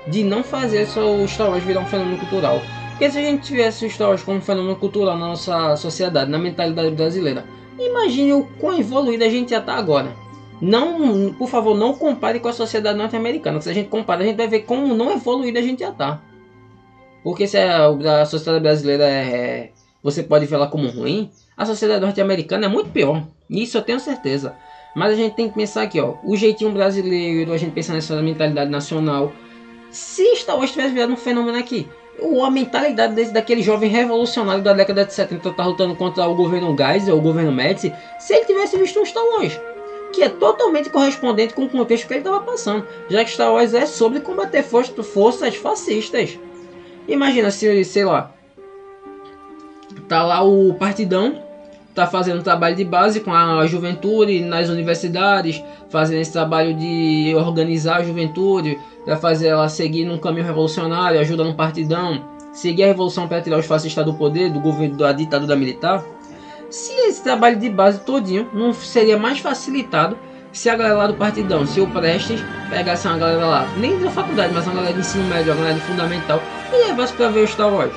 de 0.06 0.22
não 0.22 0.42
fazer 0.42 0.86
o 0.98 1.26
Star 1.26 1.50
Wars 1.50 1.64
virar 1.64 1.80
um 1.80 1.86
fenômeno 1.86 2.18
cultural. 2.18 2.60
Porque 2.90 3.10
se 3.10 3.18
a 3.18 3.22
gente 3.22 3.46
tivesse 3.46 3.86
o 3.86 3.90
Star 3.90 4.08
Wars 4.08 4.22
como 4.22 4.38
um 4.38 4.42
fenômeno 4.42 4.76
cultural 4.76 5.16
na 5.18 5.28
nossa 5.28 5.76
sociedade, 5.76 6.30
na 6.30 6.38
mentalidade 6.38 6.90
brasileira, 6.90 7.46
imagine 7.78 8.34
o 8.34 8.44
quão 8.58 8.78
evoluído 8.78 9.24
a 9.24 9.28
gente 9.28 9.50
já 9.50 9.58
está 9.58 9.74
agora. 9.74 10.14
Não, 10.60 11.32
por 11.34 11.48
favor, 11.48 11.76
não 11.76 11.94
compare 11.94 12.38
com 12.38 12.48
a 12.48 12.52
sociedade 12.52 12.98
norte-americana. 12.98 13.60
Se 13.60 13.70
a 13.70 13.72
gente 13.72 13.88
compara, 13.88 14.22
a 14.22 14.26
gente 14.26 14.36
vai 14.36 14.48
ver 14.48 14.60
como 14.60 14.94
não 14.94 15.10
evoluído 15.12 15.58
a 15.58 15.62
gente 15.62 15.80
já 15.80 15.90
está. 15.90 16.20
Porque 17.22 17.46
se 17.46 17.56
a, 17.56 17.88
a 18.20 18.26
sociedade 18.26 18.62
brasileira 18.62 19.04
é, 19.04 19.22
é, 19.22 19.70
você 20.02 20.22
pode 20.22 20.46
ver 20.46 20.56
ela 20.56 20.66
como 20.66 20.88
ruim, 20.88 21.30
a 21.56 21.64
sociedade 21.64 22.00
norte-americana 22.00 22.66
é 22.66 22.68
muito 22.68 22.90
pior. 22.90 23.22
Isso 23.48 23.78
eu 23.78 23.82
tenho 23.82 24.00
certeza. 24.00 24.54
Mas 24.94 25.12
a 25.12 25.16
gente 25.16 25.34
tem 25.34 25.48
que 25.48 25.54
pensar 25.54 25.82
aqui, 25.82 26.00
ó, 26.00 26.14
o 26.24 26.36
jeitinho 26.36 26.72
brasileiro, 26.72 27.52
a 27.52 27.56
gente 27.56 27.72
pensa 27.72 27.92
nessa 27.92 28.20
mentalidade 28.20 28.70
nacional. 28.70 29.32
Se 29.90 30.34
Star 30.36 30.56
Wars 30.56 30.72
tivesse 30.72 30.92
virado 30.94 31.12
um 31.12 31.16
fenômeno 31.16 31.58
aqui, 31.58 31.88
a 32.44 32.50
mentalidade 32.50 33.14
desse, 33.14 33.32
daquele 33.32 33.62
jovem 33.62 33.88
revolucionário 33.88 34.62
da 34.62 34.72
década 34.72 35.04
de 35.04 35.12
70 35.12 35.52
tá 35.52 35.66
lutando 35.66 35.94
contra 35.94 36.26
o 36.26 36.34
governo 36.34 36.76
Geisel, 36.76 37.16
o 37.16 37.20
governo 37.20 37.52
Médici, 37.52 37.92
se 38.18 38.34
ele 38.34 38.44
tivesse 38.44 38.76
visto 38.76 39.00
um 39.00 39.06
Star 39.06 39.24
Wars, 39.24 39.58
que 40.12 40.22
é 40.22 40.28
totalmente 40.28 40.90
correspondente 40.90 41.54
com 41.54 41.64
o 41.64 41.68
contexto 41.68 42.06
que 42.06 42.14
ele 42.14 42.20
estava 42.20 42.40
passando, 42.40 42.86
já 43.08 43.24
que 43.24 43.30
Star 43.30 43.52
Wars 43.52 43.74
é 43.74 43.86
sobre 43.86 44.20
combater 44.20 44.62
forças 44.62 45.54
fascistas. 45.56 46.38
Imagina 47.08 47.50
se, 47.50 47.84
sei 47.84 48.04
lá, 48.04 48.32
tá 50.08 50.22
lá 50.22 50.42
o 50.42 50.74
partidão 50.74 51.50
tá 51.94 52.06
fazendo 52.06 52.42
trabalho 52.42 52.76
de 52.76 52.84
base 52.84 53.20
com 53.20 53.32
a 53.32 53.66
juventude 53.66 54.40
nas 54.40 54.68
universidades, 54.68 55.62
fazendo 55.88 56.20
esse 56.20 56.32
trabalho 56.32 56.74
de 56.74 57.34
organizar 57.36 57.96
a 57.96 58.04
juventude, 58.04 58.78
para 59.04 59.16
fazer 59.16 59.48
ela 59.48 59.68
seguir 59.68 60.04
num 60.04 60.18
caminho 60.18 60.46
revolucionário, 60.46 61.20
ajudando 61.20 61.48
um 61.48 61.54
partidão, 61.54 62.24
seguir 62.52 62.84
a 62.84 62.86
revolução 62.86 63.26
para 63.26 63.40
tirar 63.40 63.58
os 63.58 63.66
fascistas 63.66 64.04
do 64.04 64.14
poder, 64.14 64.50
do 64.50 64.60
governo 64.60 64.96
da 64.96 65.12
ditadura 65.12 65.56
militar. 65.56 66.04
Se 66.70 66.92
esse 66.92 67.22
trabalho 67.22 67.58
de 67.58 67.68
base 67.68 68.00
todinho 68.00 68.48
não 68.54 68.72
seria 68.72 69.18
mais 69.18 69.40
facilitado 69.40 70.16
se 70.52 70.68
a 70.68 70.76
galera 70.76 70.96
lá 70.96 71.06
do 71.08 71.14
partidão, 71.14 71.66
se 71.66 71.80
o 71.80 71.86
Prestes 71.88 72.40
pegasse 72.68 73.06
uma 73.06 73.18
galera 73.18 73.46
lá, 73.46 73.68
nem 73.76 73.98
da 73.98 74.10
faculdade, 74.10 74.52
mas 74.54 74.66
uma 74.66 74.76
galera 74.76 74.94
de 74.94 75.00
ensino 75.00 75.24
médio, 75.24 75.52
uma 75.52 75.56
galera 75.56 75.74
de 75.74 75.80
fundamental, 75.82 76.42
e 76.72 76.88
levasse 76.88 77.12
para 77.12 77.28
ver 77.28 77.44
o 77.44 77.46
Star 77.46 77.72
Wars. 77.72 77.92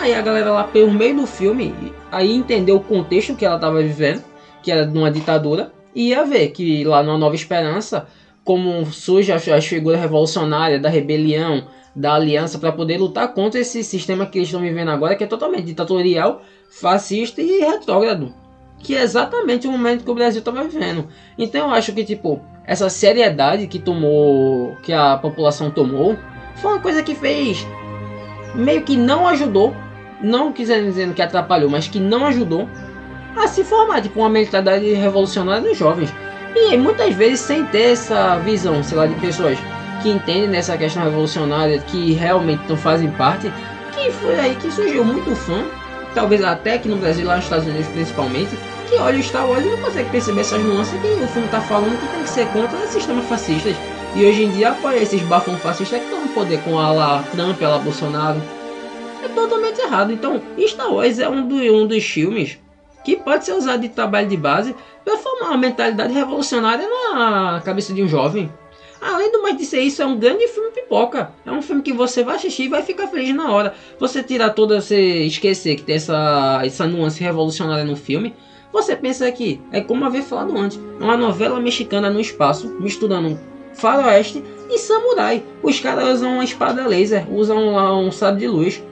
Aí 0.00 0.14
a 0.14 0.20
galera 0.20 0.50
lá, 0.52 0.64
pelo 0.64 0.92
meio 0.92 1.16
do 1.16 1.26
filme, 1.26 1.74
aí 2.10 2.32
entendeu 2.34 2.76
o 2.76 2.80
contexto 2.80 3.34
que 3.34 3.44
ela 3.44 3.56
estava 3.56 3.82
vivendo, 3.82 4.22
que 4.62 4.70
era 4.70 4.86
de 4.86 4.96
uma 4.96 5.10
ditadura, 5.10 5.72
e 5.94 6.08
ia 6.08 6.24
ver 6.24 6.48
que 6.48 6.84
lá 6.84 7.02
na 7.02 7.16
Nova 7.16 7.34
Esperança, 7.34 8.06
como 8.44 8.84
surge 8.86 9.32
as, 9.32 9.48
as 9.48 9.66
figuras 9.66 10.00
revolucionárias 10.00 10.80
da 10.80 10.88
rebelião, 10.88 11.66
da 11.96 12.14
aliança, 12.14 12.58
para 12.58 12.70
poder 12.70 12.98
lutar 12.98 13.32
contra 13.32 13.58
esse 13.58 13.82
sistema 13.82 14.26
que 14.26 14.38
eles 14.38 14.48
estão 14.48 14.60
vivendo 14.60 14.90
agora, 14.90 15.16
que 15.16 15.24
é 15.24 15.26
totalmente 15.26 15.64
ditatorial, 15.64 16.42
fascista 16.68 17.40
e 17.40 17.60
retrógrado. 17.60 18.34
Que 18.78 18.94
é 18.94 19.02
exatamente 19.02 19.66
o 19.66 19.72
momento 19.72 20.04
que 20.04 20.10
o 20.10 20.14
Brasil 20.14 20.40
estava 20.40 20.62
vivendo. 20.62 21.08
Então 21.38 21.68
eu 21.68 21.74
acho 21.74 21.94
que, 21.94 22.04
tipo, 22.04 22.38
essa 22.66 22.90
seriedade 22.90 23.66
que 23.66 23.78
tomou, 23.78 24.76
que 24.82 24.92
a 24.92 25.16
população 25.16 25.70
tomou, 25.70 26.18
foi 26.56 26.72
uma 26.72 26.80
coisa 26.80 27.02
que 27.02 27.14
fez 27.14 27.66
meio 28.54 28.82
que 28.82 28.96
não 28.96 29.26
ajudou 29.26 29.74
não 30.20 30.52
quiserem 30.52 30.86
dizendo 30.86 31.14
que 31.14 31.22
atrapalhou, 31.22 31.68
mas 31.68 31.88
que 31.88 31.98
não 31.98 32.26
ajudou 32.26 32.68
a 33.36 33.46
se 33.46 33.64
formar, 33.64 34.00
tipo, 34.00 34.20
uma 34.20 34.30
mentalidade 34.30 34.92
revolucionária 34.94 35.66
nos 35.66 35.76
jovens. 35.76 36.12
E 36.54 36.76
muitas 36.76 37.14
vezes 37.14 37.40
sem 37.40 37.64
ter 37.66 37.92
essa 37.92 38.38
visão, 38.38 38.82
sei 38.82 38.96
lá, 38.96 39.06
de 39.06 39.14
pessoas 39.16 39.58
que 40.06 40.10
entendem 40.10 40.48
nessa 40.48 40.78
questão 40.78 41.02
revolucionária, 41.02 41.80
que 41.80 42.12
realmente 42.12 42.62
não 42.68 42.76
fazem 42.76 43.10
parte, 43.10 43.52
que 43.92 44.10
foi 44.12 44.38
aí 44.38 44.54
que 44.54 44.70
surgiu 44.70 45.04
muito 45.04 45.34
fã, 45.34 45.64
talvez 46.14 46.44
até 46.44 46.74
aqui 46.74 46.88
no 46.88 46.96
Brasil, 46.96 47.26
lá 47.26 47.34
nos 47.34 47.44
Estados 47.44 47.66
Unidos 47.66 47.88
principalmente, 47.88 48.56
que 48.88 48.94
olha 48.98 49.18
o 49.18 49.22
Star 49.22 49.48
Wars 49.48 49.64
e 49.64 49.68
não 49.68 49.78
consegue 49.78 50.08
perceber 50.10 50.42
essas 50.42 50.62
nuances 50.62 51.00
que 51.00 51.08
o 51.08 51.26
filme 51.26 51.46
está 51.46 51.60
falando 51.60 51.98
que 51.98 52.06
tem 52.06 52.22
que 52.22 52.30
ser 52.30 52.46
contra 52.52 52.78
os 52.78 52.90
sistemas 52.90 53.26
fascistas. 53.26 53.74
E 54.14 54.24
hoje 54.24 54.44
em 54.44 54.50
dia 54.52 54.70
apoia 54.70 55.02
esses 55.02 55.20
bafões 55.22 55.60
fascistas 55.60 55.98
que 55.98 56.04
estão 56.04 56.22
no 56.22 56.28
poder 56.28 56.60
com 56.62 56.78
a 56.78 56.92
lá 56.92 57.24
Trump, 57.32 57.60
a 57.60 57.68
lá 57.68 57.78
Bolsonaro 57.78 58.40
é 59.24 59.28
totalmente 59.28 59.80
errado. 59.80 60.12
Então, 60.12 60.40
Star 60.68 60.92
Wars 60.92 61.18
é 61.18 61.28
um, 61.28 61.48
do, 61.48 61.56
um 61.56 61.84
dos 61.84 62.04
filmes 62.04 62.60
que 63.04 63.16
pode 63.16 63.44
ser 63.44 63.54
usado 63.54 63.80
de 63.80 63.88
trabalho 63.88 64.28
de 64.28 64.36
base 64.36 64.74
para 65.04 65.16
formar 65.16 65.48
uma 65.48 65.58
mentalidade 65.58 66.12
revolucionária 66.12 66.88
na 67.12 67.60
cabeça 67.64 67.92
de 67.92 68.04
um 68.04 68.08
jovem. 68.08 68.48
Além 69.00 69.30
do 69.30 69.42
mais 69.42 69.66
ser 69.66 69.80
isso, 69.80 70.02
é 70.02 70.06
um 70.06 70.18
grande 70.18 70.48
filme 70.48 70.70
pipoca. 70.70 71.32
É 71.44 71.50
um 71.50 71.62
filme 71.62 71.82
que 71.82 71.92
você 71.92 72.22
vai 72.22 72.36
assistir 72.36 72.64
e 72.64 72.68
vai 72.68 72.82
ficar 72.82 73.08
feliz 73.08 73.34
na 73.34 73.50
hora. 73.52 73.74
Você 73.98 74.22
tirar 74.22 74.50
toda, 74.50 74.80
você 74.80 75.22
esquecer 75.22 75.76
que 75.76 75.82
tem 75.82 75.96
essa, 75.96 76.60
essa 76.64 76.86
nuance 76.86 77.20
revolucionária 77.20 77.84
no 77.84 77.96
filme. 77.96 78.34
Você 78.72 78.94
pensa 78.94 79.30
que 79.32 79.60
é 79.72 79.80
como 79.80 80.04
havia 80.04 80.22
falado 80.22 80.56
antes, 80.56 80.78
é 81.00 81.02
uma 81.02 81.16
novela 81.16 81.58
mexicana 81.58 82.10
no 82.10 82.20
espaço, 82.20 82.68
misturando 82.78 83.38
faroeste 83.72 84.42
e 84.68 84.78
samurai. 84.78 85.42
Os 85.62 85.80
caras 85.80 86.16
usam 86.16 86.34
uma 86.34 86.44
espada 86.44 86.86
laser, 86.86 87.26
usam 87.32 88.04
um 88.04 88.10
sabre 88.10 88.40
de 88.40 88.48
luz. 88.48 88.82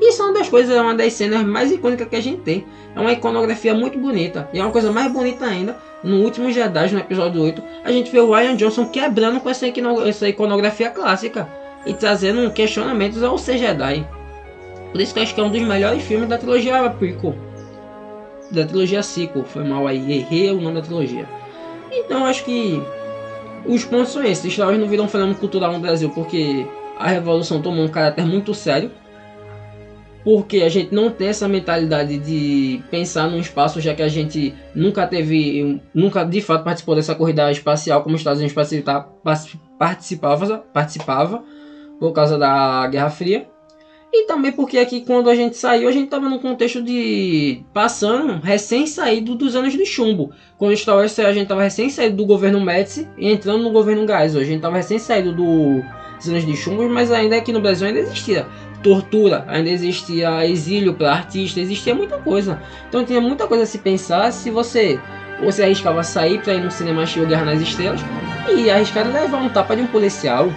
Isso 0.00 0.20
é 0.20 0.24
uma 0.26 0.34
das 0.34 0.48
coisas, 0.48 0.76
é 0.76 0.80
uma 0.80 0.94
das 0.94 1.12
cenas 1.12 1.42
mais 1.42 1.70
icônicas 1.70 2.08
que 2.08 2.16
a 2.16 2.20
gente 2.20 2.42
tem. 2.42 2.66
É 2.94 3.00
uma 3.00 3.12
iconografia 3.12 3.72
muito 3.72 3.98
bonita. 3.98 4.48
E 4.52 4.58
é 4.58 4.62
uma 4.62 4.72
coisa 4.72 4.92
mais 4.92 5.10
bonita 5.10 5.46
ainda, 5.46 5.78
no 6.04 6.22
último 6.22 6.52
Jedi, 6.52 6.92
no 6.92 7.00
episódio 7.00 7.42
8, 7.42 7.62
a 7.82 7.90
gente 7.90 8.10
vê 8.10 8.20
o 8.20 8.30
Ryan 8.30 8.56
Johnson 8.56 8.86
quebrando 8.86 9.40
com 9.40 9.48
essa, 9.48 9.66
essa 10.06 10.28
iconografia 10.28 10.90
clássica 10.90 11.48
e 11.86 11.94
trazendo 11.94 12.50
questionamentos 12.50 13.22
ao 13.22 13.38
ser 13.38 13.56
Jedi. 13.56 14.06
Por 14.92 15.00
isso 15.00 15.14
que 15.14 15.20
acho 15.20 15.34
que 15.34 15.40
é 15.40 15.44
um 15.44 15.50
dos 15.50 15.62
melhores 15.62 16.02
filmes 16.02 16.28
da 16.28 16.36
trilogia 16.36 16.88
prequel. 16.90 17.34
Da 18.50 18.66
trilogia 18.66 19.02
sequel, 19.02 19.44
foi 19.44 19.64
mal 19.64 19.86
aí, 19.86 20.18
errei 20.18 20.50
o 20.50 20.60
nome 20.60 20.76
da 20.76 20.82
trilogia. 20.82 21.26
Então 21.90 22.26
acho 22.26 22.44
que 22.44 22.80
os 23.66 23.84
pontos 23.84 24.12
são 24.12 24.22
esses. 24.22 24.52
Star 24.52 24.76
não 24.78 24.86
virou 24.86 25.06
um 25.06 25.08
fenômeno 25.08 25.38
cultural 25.38 25.72
no 25.72 25.80
Brasil 25.80 26.10
porque 26.10 26.66
a 26.98 27.08
revolução 27.08 27.62
tomou 27.62 27.84
um 27.84 27.88
caráter 27.88 28.26
muito 28.26 28.52
sério 28.52 28.90
porque 30.24 30.62
a 30.62 30.68
gente 30.70 30.92
não 30.94 31.10
tem 31.10 31.28
essa 31.28 31.46
mentalidade 31.46 32.18
de 32.18 32.82
pensar 32.90 33.28
num 33.28 33.38
espaço, 33.38 33.78
já 33.78 33.94
que 33.94 34.02
a 34.02 34.08
gente 34.08 34.54
nunca 34.74 35.06
teve, 35.06 35.80
nunca 35.92 36.24
de 36.24 36.40
fato 36.40 36.64
participou 36.64 36.96
dessa 36.96 37.14
corrida 37.14 37.52
espacial 37.52 38.02
como 38.02 38.14
os 38.14 38.22
Estados 38.22 38.38
Unidos 38.40 38.54
participava, 39.78 40.64
participava 40.72 41.44
por 42.00 42.12
causa 42.12 42.38
da 42.38 42.86
Guerra 42.86 43.10
Fria. 43.10 43.46
E 44.16 44.26
também 44.26 44.52
porque 44.52 44.78
aqui 44.78 45.00
quando 45.04 45.28
a 45.28 45.34
gente 45.34 45.56
saiu, 45.56 45.88
a 45.88 45.92
gente 45.92 46.04
estava 46.04 46.28
num 46.28 46.38
contexto 46.38 46.80
de 46.80 47.62
passando, 47.74 48.40
recém 48.40 48.86
saído 48.86 49.34
dos 49.34 49.56
anos 49.56 49.72
de 49.72 49.84
chumbo. 49.84 50.30
Quando 50.56 50.70
o 50.70 50.76
Star 50.76 50.96
Wars 50.96 51.18
a 51.18 51.32
gente 51.32 51.42
estava 51.42 51.62
recém 51.62 51.90
saído 51.90 52.16
do 52.16 52.24
governo 52.24 52.60
Médici 52.60 53.08
e 53.18 53.28
entrando 53.28 53.64
no 53.64 53.72
governo 53.72 54.06
Geisel. 54.06 54.40
A 54.40 54.44
gente 54.44 54.56
estava 54.56 54.76
recém 54.76 55.00
saído 55.00 55.32
do, 55.32 55.82
dos 56.16 56.28
anos 56.28 56.46
de 56.46 56.56
chumbo, 56.56 56.88
mas 56.88 57.10
ainda 57.10 57.36
aqui 57.36 57.52
no 57.52 57.60
Brasil 57.60 57.88
ainda 57.88 57.98
existia 57.98 58.46
tortura, 58.84 59.46
ainda 59.48 59.70
existia 59.70 60.46
exílio 60.46 60.92
para 60.92 61.10
artista, 61.10 61.58
existia 61.58 61.94
muita 61.94 62.18
coisa. 62.18 62.60
Então 62.86 63.02
tinha 63.02 63.20
muita 63.20 63.46
coisa 63.46 63.64
a 63.64 63.66
se 63.66 63.78
pensar 63.78 64.30
se 64.30 64.50
você 64.50 65.00
você 65.42 65.64
arriscava 65.64 66.02
sair 66.04 66.40
para 66.40 66.54
ir 66.54 66.60
no 66.60 66.70
cinema 66.70 67.02
assistir 67.02 67.26
Guerra 67.26 67.46
nas 67.46 67.60
Estrelas 67.60 68.00
e 68.54 68.70
arriscar 68.70 69.06
levar 69.06 69.38
um 69.38 69.48
tapa 69.48 69.74
de 69.74 69.82
um 69.82 69.86
policial. 69.86 70.52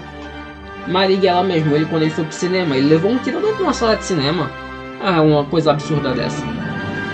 Marighella 0.88 1.44
mesmo, 1.44 1.76
ele 1.76 1.86
quando 1.86 2.04
ele 2.04 2.12
foi 2.12 2.26
pro 2.26 2.34
cinema, 2.34 2.78
ele 2.78 2.88
levou 2.88 3.12
um 3.12 3.18
tiro 3.18 3.40
dentro 3.40 3.58
de 3.58 3.64
uma 3.64 3.74
sala 3.74 3.96
de 3.96 4.06
cinema. 4.06 4.52
Ah, 5.02 5.22
uma 5.22 5.44
coisa 5.46 5.72
absurda 5.72 6.14
dessa. 6.14 6.46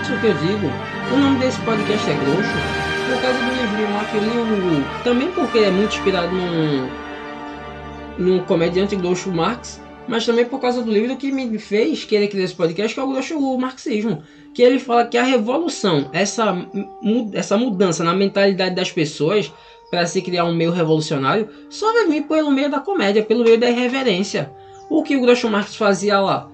Isso 0.02 0.16
que 0.20 0.26
eu 0.26 0.34
digo, 0.34 0.70
o 1.12 1.16
nome 1.16 1.38
desse 1.38 1.60
podcast 1.60 2.10
é 2.10 2.14
Grosso, 2.14 2.48
por 3.08 3.22
causa 3.22 3.38
do 3.38 3.62
livrinho 3.62 3.94
lá 3.94 4.04
que 4.04 4.16
eu 4.16 4.22
li, 4.22 4.84
também 5.02 5.30
porque 5.32 5.58
é 5.58 5.70
muito 5.70 5.96
inspirado 5.96 6.34
num, 6.34 6.88
num 8.18 8.38
comediante 8.40 8.94
Groucho 8.94 9.32
Marx, 9.32 9.80
mas 10.06 10.26
também 10.26 10.44
por 10.44 10.60
causa 10.60 10.82
do 10.82 10.90
livro 10.90 11.16
que 11.16 11.32
me 11.32 11.58
fez 11.58 12.04
querer 12.04 12.28
criar 12.28 12.44
esse 12.44 12.54
podcast, 12.54 12.94
que 12.94 13.00
é 13.00 13.02
o 13.02 13.08
Groucho 13.08 13.58
Marxismo, 13.58 14.22
que 14.52 14.62
ele 14.62 14.78
fala 14.78 15.06
que 15.06 15.16
a 15.16 15.22
revolução, 15.22 16.08
essa, 16.12 16.54
essa 17.32 17.56
mudança 17.56 18.04
na 18.04 18.14
mentalidade 18.14 18.74
das 18.74 18.90
pessoas 18.90 19.52
para 19.90 20.06
se 20.06 20.22
criar 20.22 20.44
um 20.44 20.54
meio 20.54 20.70
revolucionário, 20.70 21.48
só 21.68 21.86
vir 22.08 22.22
pelo 22.24 22.50
meio 22.50 22.70
da 22.70 22.80
comédia, 22.80 23.22
pelo 23.22 23.44
meio 23.44 23.58
da 23.58 23.70
irreverência. 23.70 24.50
O 24.90 25.02
que 25.02 25.16
o 25.16 25.20
Groucho 25.20 25.48
Marx 25.48 25.76
fazia 25.76 26.20
lá 26.20 26.50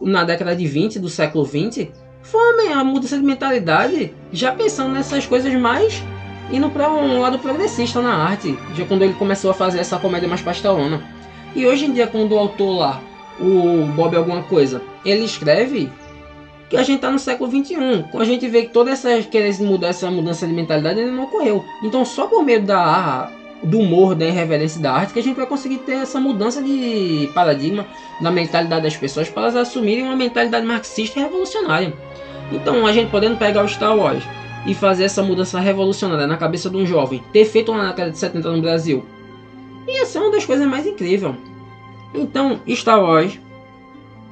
na 0.00 0.24
década 0.24 0.54
de 0.54 0.66
20 0.66 0.98
do 0.98 1.08
século 1.08 1.44
20 1.44 1.90
foi 2.22 2.68
a 2.68 2.84
mudança 2.84 3.16
de 3.16 3.24
mentalidade, 3.24 4.14
já 4.32 4.52
pensando 4.52 4.92
nessas 4.92 5.26
coisas 5.26 5.52
mais 5.54 6.02
indo 6.50 6.68
para 6.70 6.90
um 6.90 7.20
lado 7.20 7.38
progressista 7.38 8.00
na 8.00 8.14
arte, 8.14 8.56
já 8.74 8.84
quando 8.84 9.02
ele 9.02 9.14
começou 9.14 9.50
a 9.50 9.54
fazer 9.54 9.78
essa 9.78 9.98
comédia 9.98 10.28
mais 10.28 10.40
pastelona. 10.40 11.02
E 11.54 11.66
hoje 11.66 11.86
em 11.86 11.92
dia, 11.92 12.06
quando 12.06 12.32
o 12.32 12.38
autor 12.38 12.78
lá, 12.78 13.02
o 13.40 13.86
Bob 13.94 14.16
alguma 14.16 14.42
coisa, 14.42 14.82
ele 15.04 15.24
escreve 15.24 15.90
que 16.68 16.76
a 16.76 16.82
gente 16.82 17.00
tá 17.00 17.10
no 17.10 17.18
século 17.18 17.50
21. 17.50 18.02
Quando 18.04 18.22
a 18.22 18.26
gente 18.26 18.46
vê 18.48 18.62
que 18.62 18.72
toda 18.72 18.90
essa 18.90 19.22
querer 19.22 19.58
mudar 19.62 19.88
essa 19.88 20.10
mudança 20.10 20.46
de 20.46 20.52
mentalidade 20.52 21.00
ainda 21.00 21.12
não 21.12 21.24
ocorreu. 21.24 21.64
Então 21.82 22.04
só 22.04 22.26
por 22.26 22.44
meio 22.44 22.62
da 22.62 23.30
do 23.62 23.80
humor, 23.80 24.14
da 24.14 24.24
irreverência 24.24 24.80
da 24.80 24.92
arte 24.92 25.12
que 25.12 25.18
a 25.18 25.22
gente 25.22 25.36
vai 25.36 25.46
conseguir 25.46 25.78
ter 25.78 25.94
essa 25.94 26.20
mudança 26.20 26.62
de 26.62 27.28
paradigma 27.34 27.84
da 28.20 28.30
mentalidade 28.30 28.84
das 28.84 28.96
pessoas 28.96 29.28
para 29.28 29.44
elas 29.44 29.56
assumirem 29.56 30.04
uma 30.04 30.14
mentalidade 30.14 30.64
marxista 30.64 31.18
e 31.18 31.22
revolucionária. 31.22 31.92
Então 32.52 32.86
a 32.86 32.92
gente 32.92 33.10
podendo 33.10 33.36
pegar 33.36 33.64
o 33.64 33.68
Star 33.68 33.96
Wars 33.96 34.22
e 34.64 34.74
fazer 34.74 35.04
essa 35.04 35.22
mudança 35.22 35.58
revolucionária 35.58 36.26
na 36.26 36.36
cabeça 36.36 36.70
de 36.70 36.76
um 36.76 36.86
jovem, 36.86 37.22
ter 37.32 37.46
feito 37.46 37.72
na 37.74 37.88
década 37.88 38.10
de 38.12 38.18
70 38.18 38.52
no 38.52 38.62
Brasil, 38.62 39.04
ia 39.92 40.06
ser 40.06 40.18
uma 40.18 40.30
das 40.30 40.44
coisas 40.44 40.66
mais 40.66 40.86
incríveis. 40.86 41.34
Então, 42.14 42.60
Star 42.68 43.02
Wars 43.02 43.38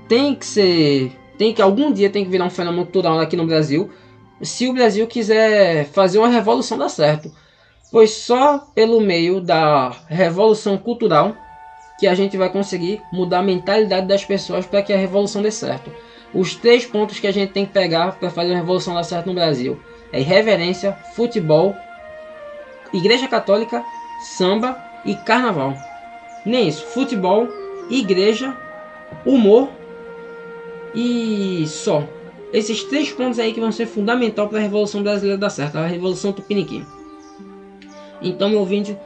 tem 0.08 0.34
que 0.34 0.46
ser, 0.46 1.12
tem 1.36 1.52
que 1.52 1.60
algum 1.60 1.92
dia 1.92 2.10
tem 2.10 2.24
que 2.24 2.30
virar 2.30 2.44
um 2.44 2.50
fenômeno 2.50 2.84
cultural 2.84 3.18
aqui 3.18 3.36
no 3.36 3.46
Brasil, 3.46 3.90
se 4.40 4.68
o 4.68 4.72
Brasil 4.72 5.06
quiser 5.06 5.86
fazer 5.86 6.18
uma 6.18 6.28
revolução 6.28 6.78
dar 6.78 6.88
certo. 6.88 7.30
Pois 7.90 8.10
só 8.10 8.58
pelo 8.74 9.00
meio 9.00 9.40
da 9.40 9.90
revolução 10.08 10.76
cultural 10.76 11.36
que 11.98 12.06
a 12.06 12.14
gente 12.14 12.36
vai 12.36 12.50
conseguir 12.50 13.00
mudar 13.12 13.38
a 13.38 13.42
mentalidade 13.42 14.06
das 14.06 14.24
pessoas 14.24 14.66
para 14.66 14.82
que 14.82 14.92
a 14.92 14.98
revolução 14.98 15.40
dê 15.40 15.50
certo. 15.50 15.90
Os 16.34 16.54
três 16.54 16.84
pontos 16.84 17.18
que 17.18 17.26
a 17.26 17.32
gente 17.32 17.52
tem 17.52 17.64
que 17.64 17.72
pegar 17.72 18.12
para 18.18 18.28
fazer 18.28 18.52
a 18.52 18.56
revolução 18.56 18.94
dar 18.94 19.04
certo 19.04 19.26
no 19.26 19.34
Brasil 19.34 19.80
é 20.12 20.20
irreverência, 20.20 20.92
futebol, 21.14 21.74
igreja 22.92 23.26
católica, 23.28 23.82
samba 24.36 24.85
e 25.06 25.14
carnaval. 25.14 25.74
Nem 26.44 26.68
isso, 26.68 26.84
futebol, 26.84 27.48
igreja, 27.90 28.56
humor 29.24 29.68
e 30.94 31.64
só. 31.66 32.04
Esses 32.52 32.84
três 32.84 33.10
pontos 33.10 33.38
aí 33.38 33.52
que 33.52 33.60
vão 33.60 33.72
ser 33.72 33.86
fundamental 33.86 34.48
para 34.48 34.58
a 34.58 34.62
Revolução 34.62 35.02
Brasileira 35.02 35.38
dar 35.38 35.50
certo, 35.50 35.76
a 35.76 35.86
Revolução 35.86 36.32
Tupiniquim. 36.32 36.84
Então, 38.20 38.48
meu 38.48 38.60
ouvinte, 38.60 38.96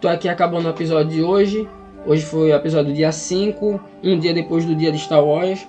tô 0.00 0.08
aqui 0.08 0.28
acabando 0.28 0.66
o 0.66 0.70
episódio 0.70 1.10
de 1.10 1.22
hoje. 1.22 1.68
Hoje 2.06 2.24
foi 2.24 2.50
o 2.50 2.54
episódio 2.54 2.94
dia 2.94 3.12
5, 3.12 3.80
um 4.02 4.18
dia 4.18 4.32
depois 4.32 4.64
do 4.64 4.74
dia 4.74 4.90
de 4.90 4.98
Star 4.98 5.22
Wars 5.22 5.66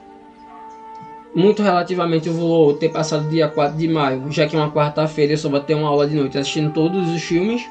muito 1.34 1.64
relativamente 1.64 2.28
eu 2.28 2.34
vou 2.34 2.74
ter 2.74 2.90
passado 2.90 3.30
dia 3.30 3.48
4 3.48 3.78
de 3.78 3.88
maio, 3.88 4.30
já 4.30 4.46
que 4.48 4.56
é 4.56 4.60
uma 4.60 4.72
quarta-feira 4.72 5.34
eu 5.34 5.38
só 5.38 5.50
vou 5.50 5.62
ter 5.62 5.76
uma 5.76 5.88
aula 5.88 6.08
de 6.08 6.16
noite 6.16 6.38
assistindo 6.38 6.74
todos 6.74 7.10
os 7.10 7.22
filmes. 7.22 7.66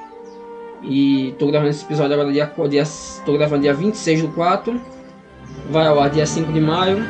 E 0.82 1.34
tô 1.38 1.46
gravando 1.46 1.70
esse 1.70 1.84
episódio 1.84 2.14
agora 2.14 2.32
dia, 2.32 2.50
dia 2.68 2.84
tô 3.24 3.32
gravando 3.34 3.62
dia 3.62 3.74
26 3.74 4.22
do 4.22 4.28
4. 4.28 4.80
Vai 5.70 5.86
ao 5.86 6.00
ar 6.00 6.10
dia 6.10 6.26
5 6.26 6.52
de 6.52 6.60
maio. 6.60 7.04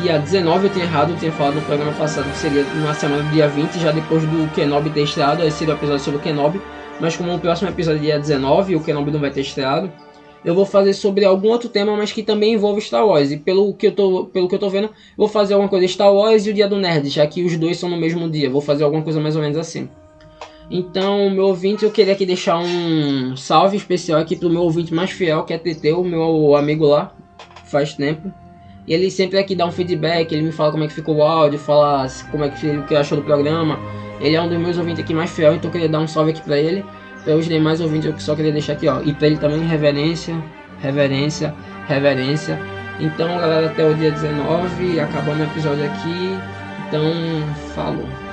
Dia 0.00 0.18
19 0.18 0.66
eu 0.66 0.72
tinha 0.72 0.84
errado, 0.84 1.10
eu 1.10 1.16
tinha 1.16 1.32
falado 1.32 1.54
no 1.54 1.62
programa 1.62 1.92
passado 1.92 2.28
que 2.30 2.36
seria 2.36 2.64
na 2.82 2.92
semana 2.92 3.22
do 3.22 3.30
dia 3.30 3.48
20, 3.48 3.78
já 3.78 3.92
depois 3.92 4.24
do 4.24 4.52
Kenobi 4.52 4.90
ter 4.90 5.02
estreado, 5.02 5.44
esse 5.44 5.58
seria 5.58 5.74
o 5.74 5.76
episódio 5.76 6.04
sobre 6.04 6.18
o 6.18 6.22
Kenobi. 6.22 6.60
Mas 7.00 7.16
como 7.16 7.32
o 7.34 7.38
próximo 7.38 7.70
episódio 7.70 8.00
é 8.00 8.02
dia 8.02 8.18
19 8.18 8.74
o 8.76 8.80
Kenobi 8.80 9.12
não 9.12 9.20
vai 9.20 9.30
ter 9.30 9.42
estreado, 9.42 9.92
eu 10.44 10.54
vou 10.54 10.64
fazer 10.64 10.92
sobre 10.92 11.24
algum 11.24 11.48
outro 11.48 11.68
tema, 11.68 11.96
mas 11.96 12.12
que 12.12 12.22
também 12.22 12.54
envolve 12.54 12.80
Star 12.80 13.06
Wars. 13.06 13.32
E 13.32 13.36
pelo 13.36 13.74
que 13.74 13.88
eu 13.88 13.92
tô, 13.92 14.26
pelo 14.26 14.48
que 14.48 14.54
eu 14.54 14.58
tô 14.58 14.70
vendo, 14.70 14.90
vou 15.16 15.28
fazer 15.28 15.54
alguma 15.54 15.68
coisa 15.68 15.86
Star 15.88 16.12
Wars 16.12 16.46
e 16.46 16.50
o 16.50 16.54
Dia 16.54 16.68
do 16.68 16.76
Nerd, 16.76 17.08
já 17.08 17.26
que 17.26 17.44
os 17.44 17.56
dois 17.56 17.76
são 17.76 17.88
no 17.88 17.96
mesmo 17.96 18.30
dia. 18.30 18.48
Vou 18.48 18.60
fazer 18.60 18.84
alguma 18.84 19.02
coisa 19.02 19.20
mais 19.20 19.34
ou 19.34 19.42
menos 19.42 19.56
assim. 19.56 19.88
Então, 20.70 21.30
meu 21.30 21.46
ouvinte, 21.46 21.84
eu 21.84 21.90
queria 21.90 22.12
aqui 22.12 22.26
deixar 22.26 22.58
um 22.58 23.36
salve 23.36 23.76
especial 23.76 24.20
aqui 24.20 24.34
pro 24.34 24.50
meu 24.50 24.62
ouvinte 24.62 24.92
mais 24.92 25.10
fiel, 25.10 25.44
que 25.44 25.52
é 25.52 25.58
TT, 25.58 25.92
o 25.92 26.02
meu 26.02 26.56
amigo 26.56 26.86
lá, 26.86 27.12
faz 27.64 27.94
tempo. 27.94 28.32
E 28.86 28.92
ele 28.92 29.10
sempre 29.10 29.38
aqui 29.38 29.54
dá 29.54 29.66
um 29.66 29.72
feedback, 29.72 30.32
ele 30.32 30.42
me 30.42 30.52
fala 30.52 30.72
como 30.72 30.84
é 30.84 30.88
que 30.88 30.94
ficou 30.94 31.16
o 31.16 31.22
áudio, 31.22 31.58
fala 31.58 32.06
como 32.30 32.44
é 32.44 32.48
que, 32.48 32.82
que 32.82 32.94
achou 32.96 33.18
do 33.18 33.24
programa. 33.24 33.78
Ele 34.20 34.34
é 34.34 34.42
um 34.42 34.48
dos 34.48 34.58
meus 34.58 34.76
ouvintes 34.78 35.04
aqui 35.04 35.14
mais 35.14 35.30
fiel, 35.30 35.54
então 35.54 35.68
eu 35.68 35.72
queria 35.72 35.88
dar 35.88 36.00
um 36.00 36.06
salve 36.06 36.30
aqui 36.30 36.42
pra 36.42 36.58
ele. 36.58 36.84
Para 37.24 37.36
os 37.36 37.46
demais 37.46 37.80
ouvintes, 37.80 38.06
eu 38.06 38.18
só 38.18 38.34
queria 38.34 38.52
deixar 38.52 38.74
aqui, 38.74 38.88
ó. 38.88 39.02
E 39.02 39.12
para 39.12 39.26
ele 39.26 39.36
também, 39.36 39.60
reverência, 39.66 40.36
reverência, 40.80 41.54
reverência. 41.88 42.58
Então, 43.00 43.26
galera, 43.38 43.66
até 43.66 43.84
o 43.84 43.94
dia 43.94 44.10
19, 44.10 45.00
acabando 45.00 45.40
o 45.40 45.44
episódio 45.44 45.84
aqui. 45.84 46.38
Então, 46.88 47.02
falou. 47.74 48.25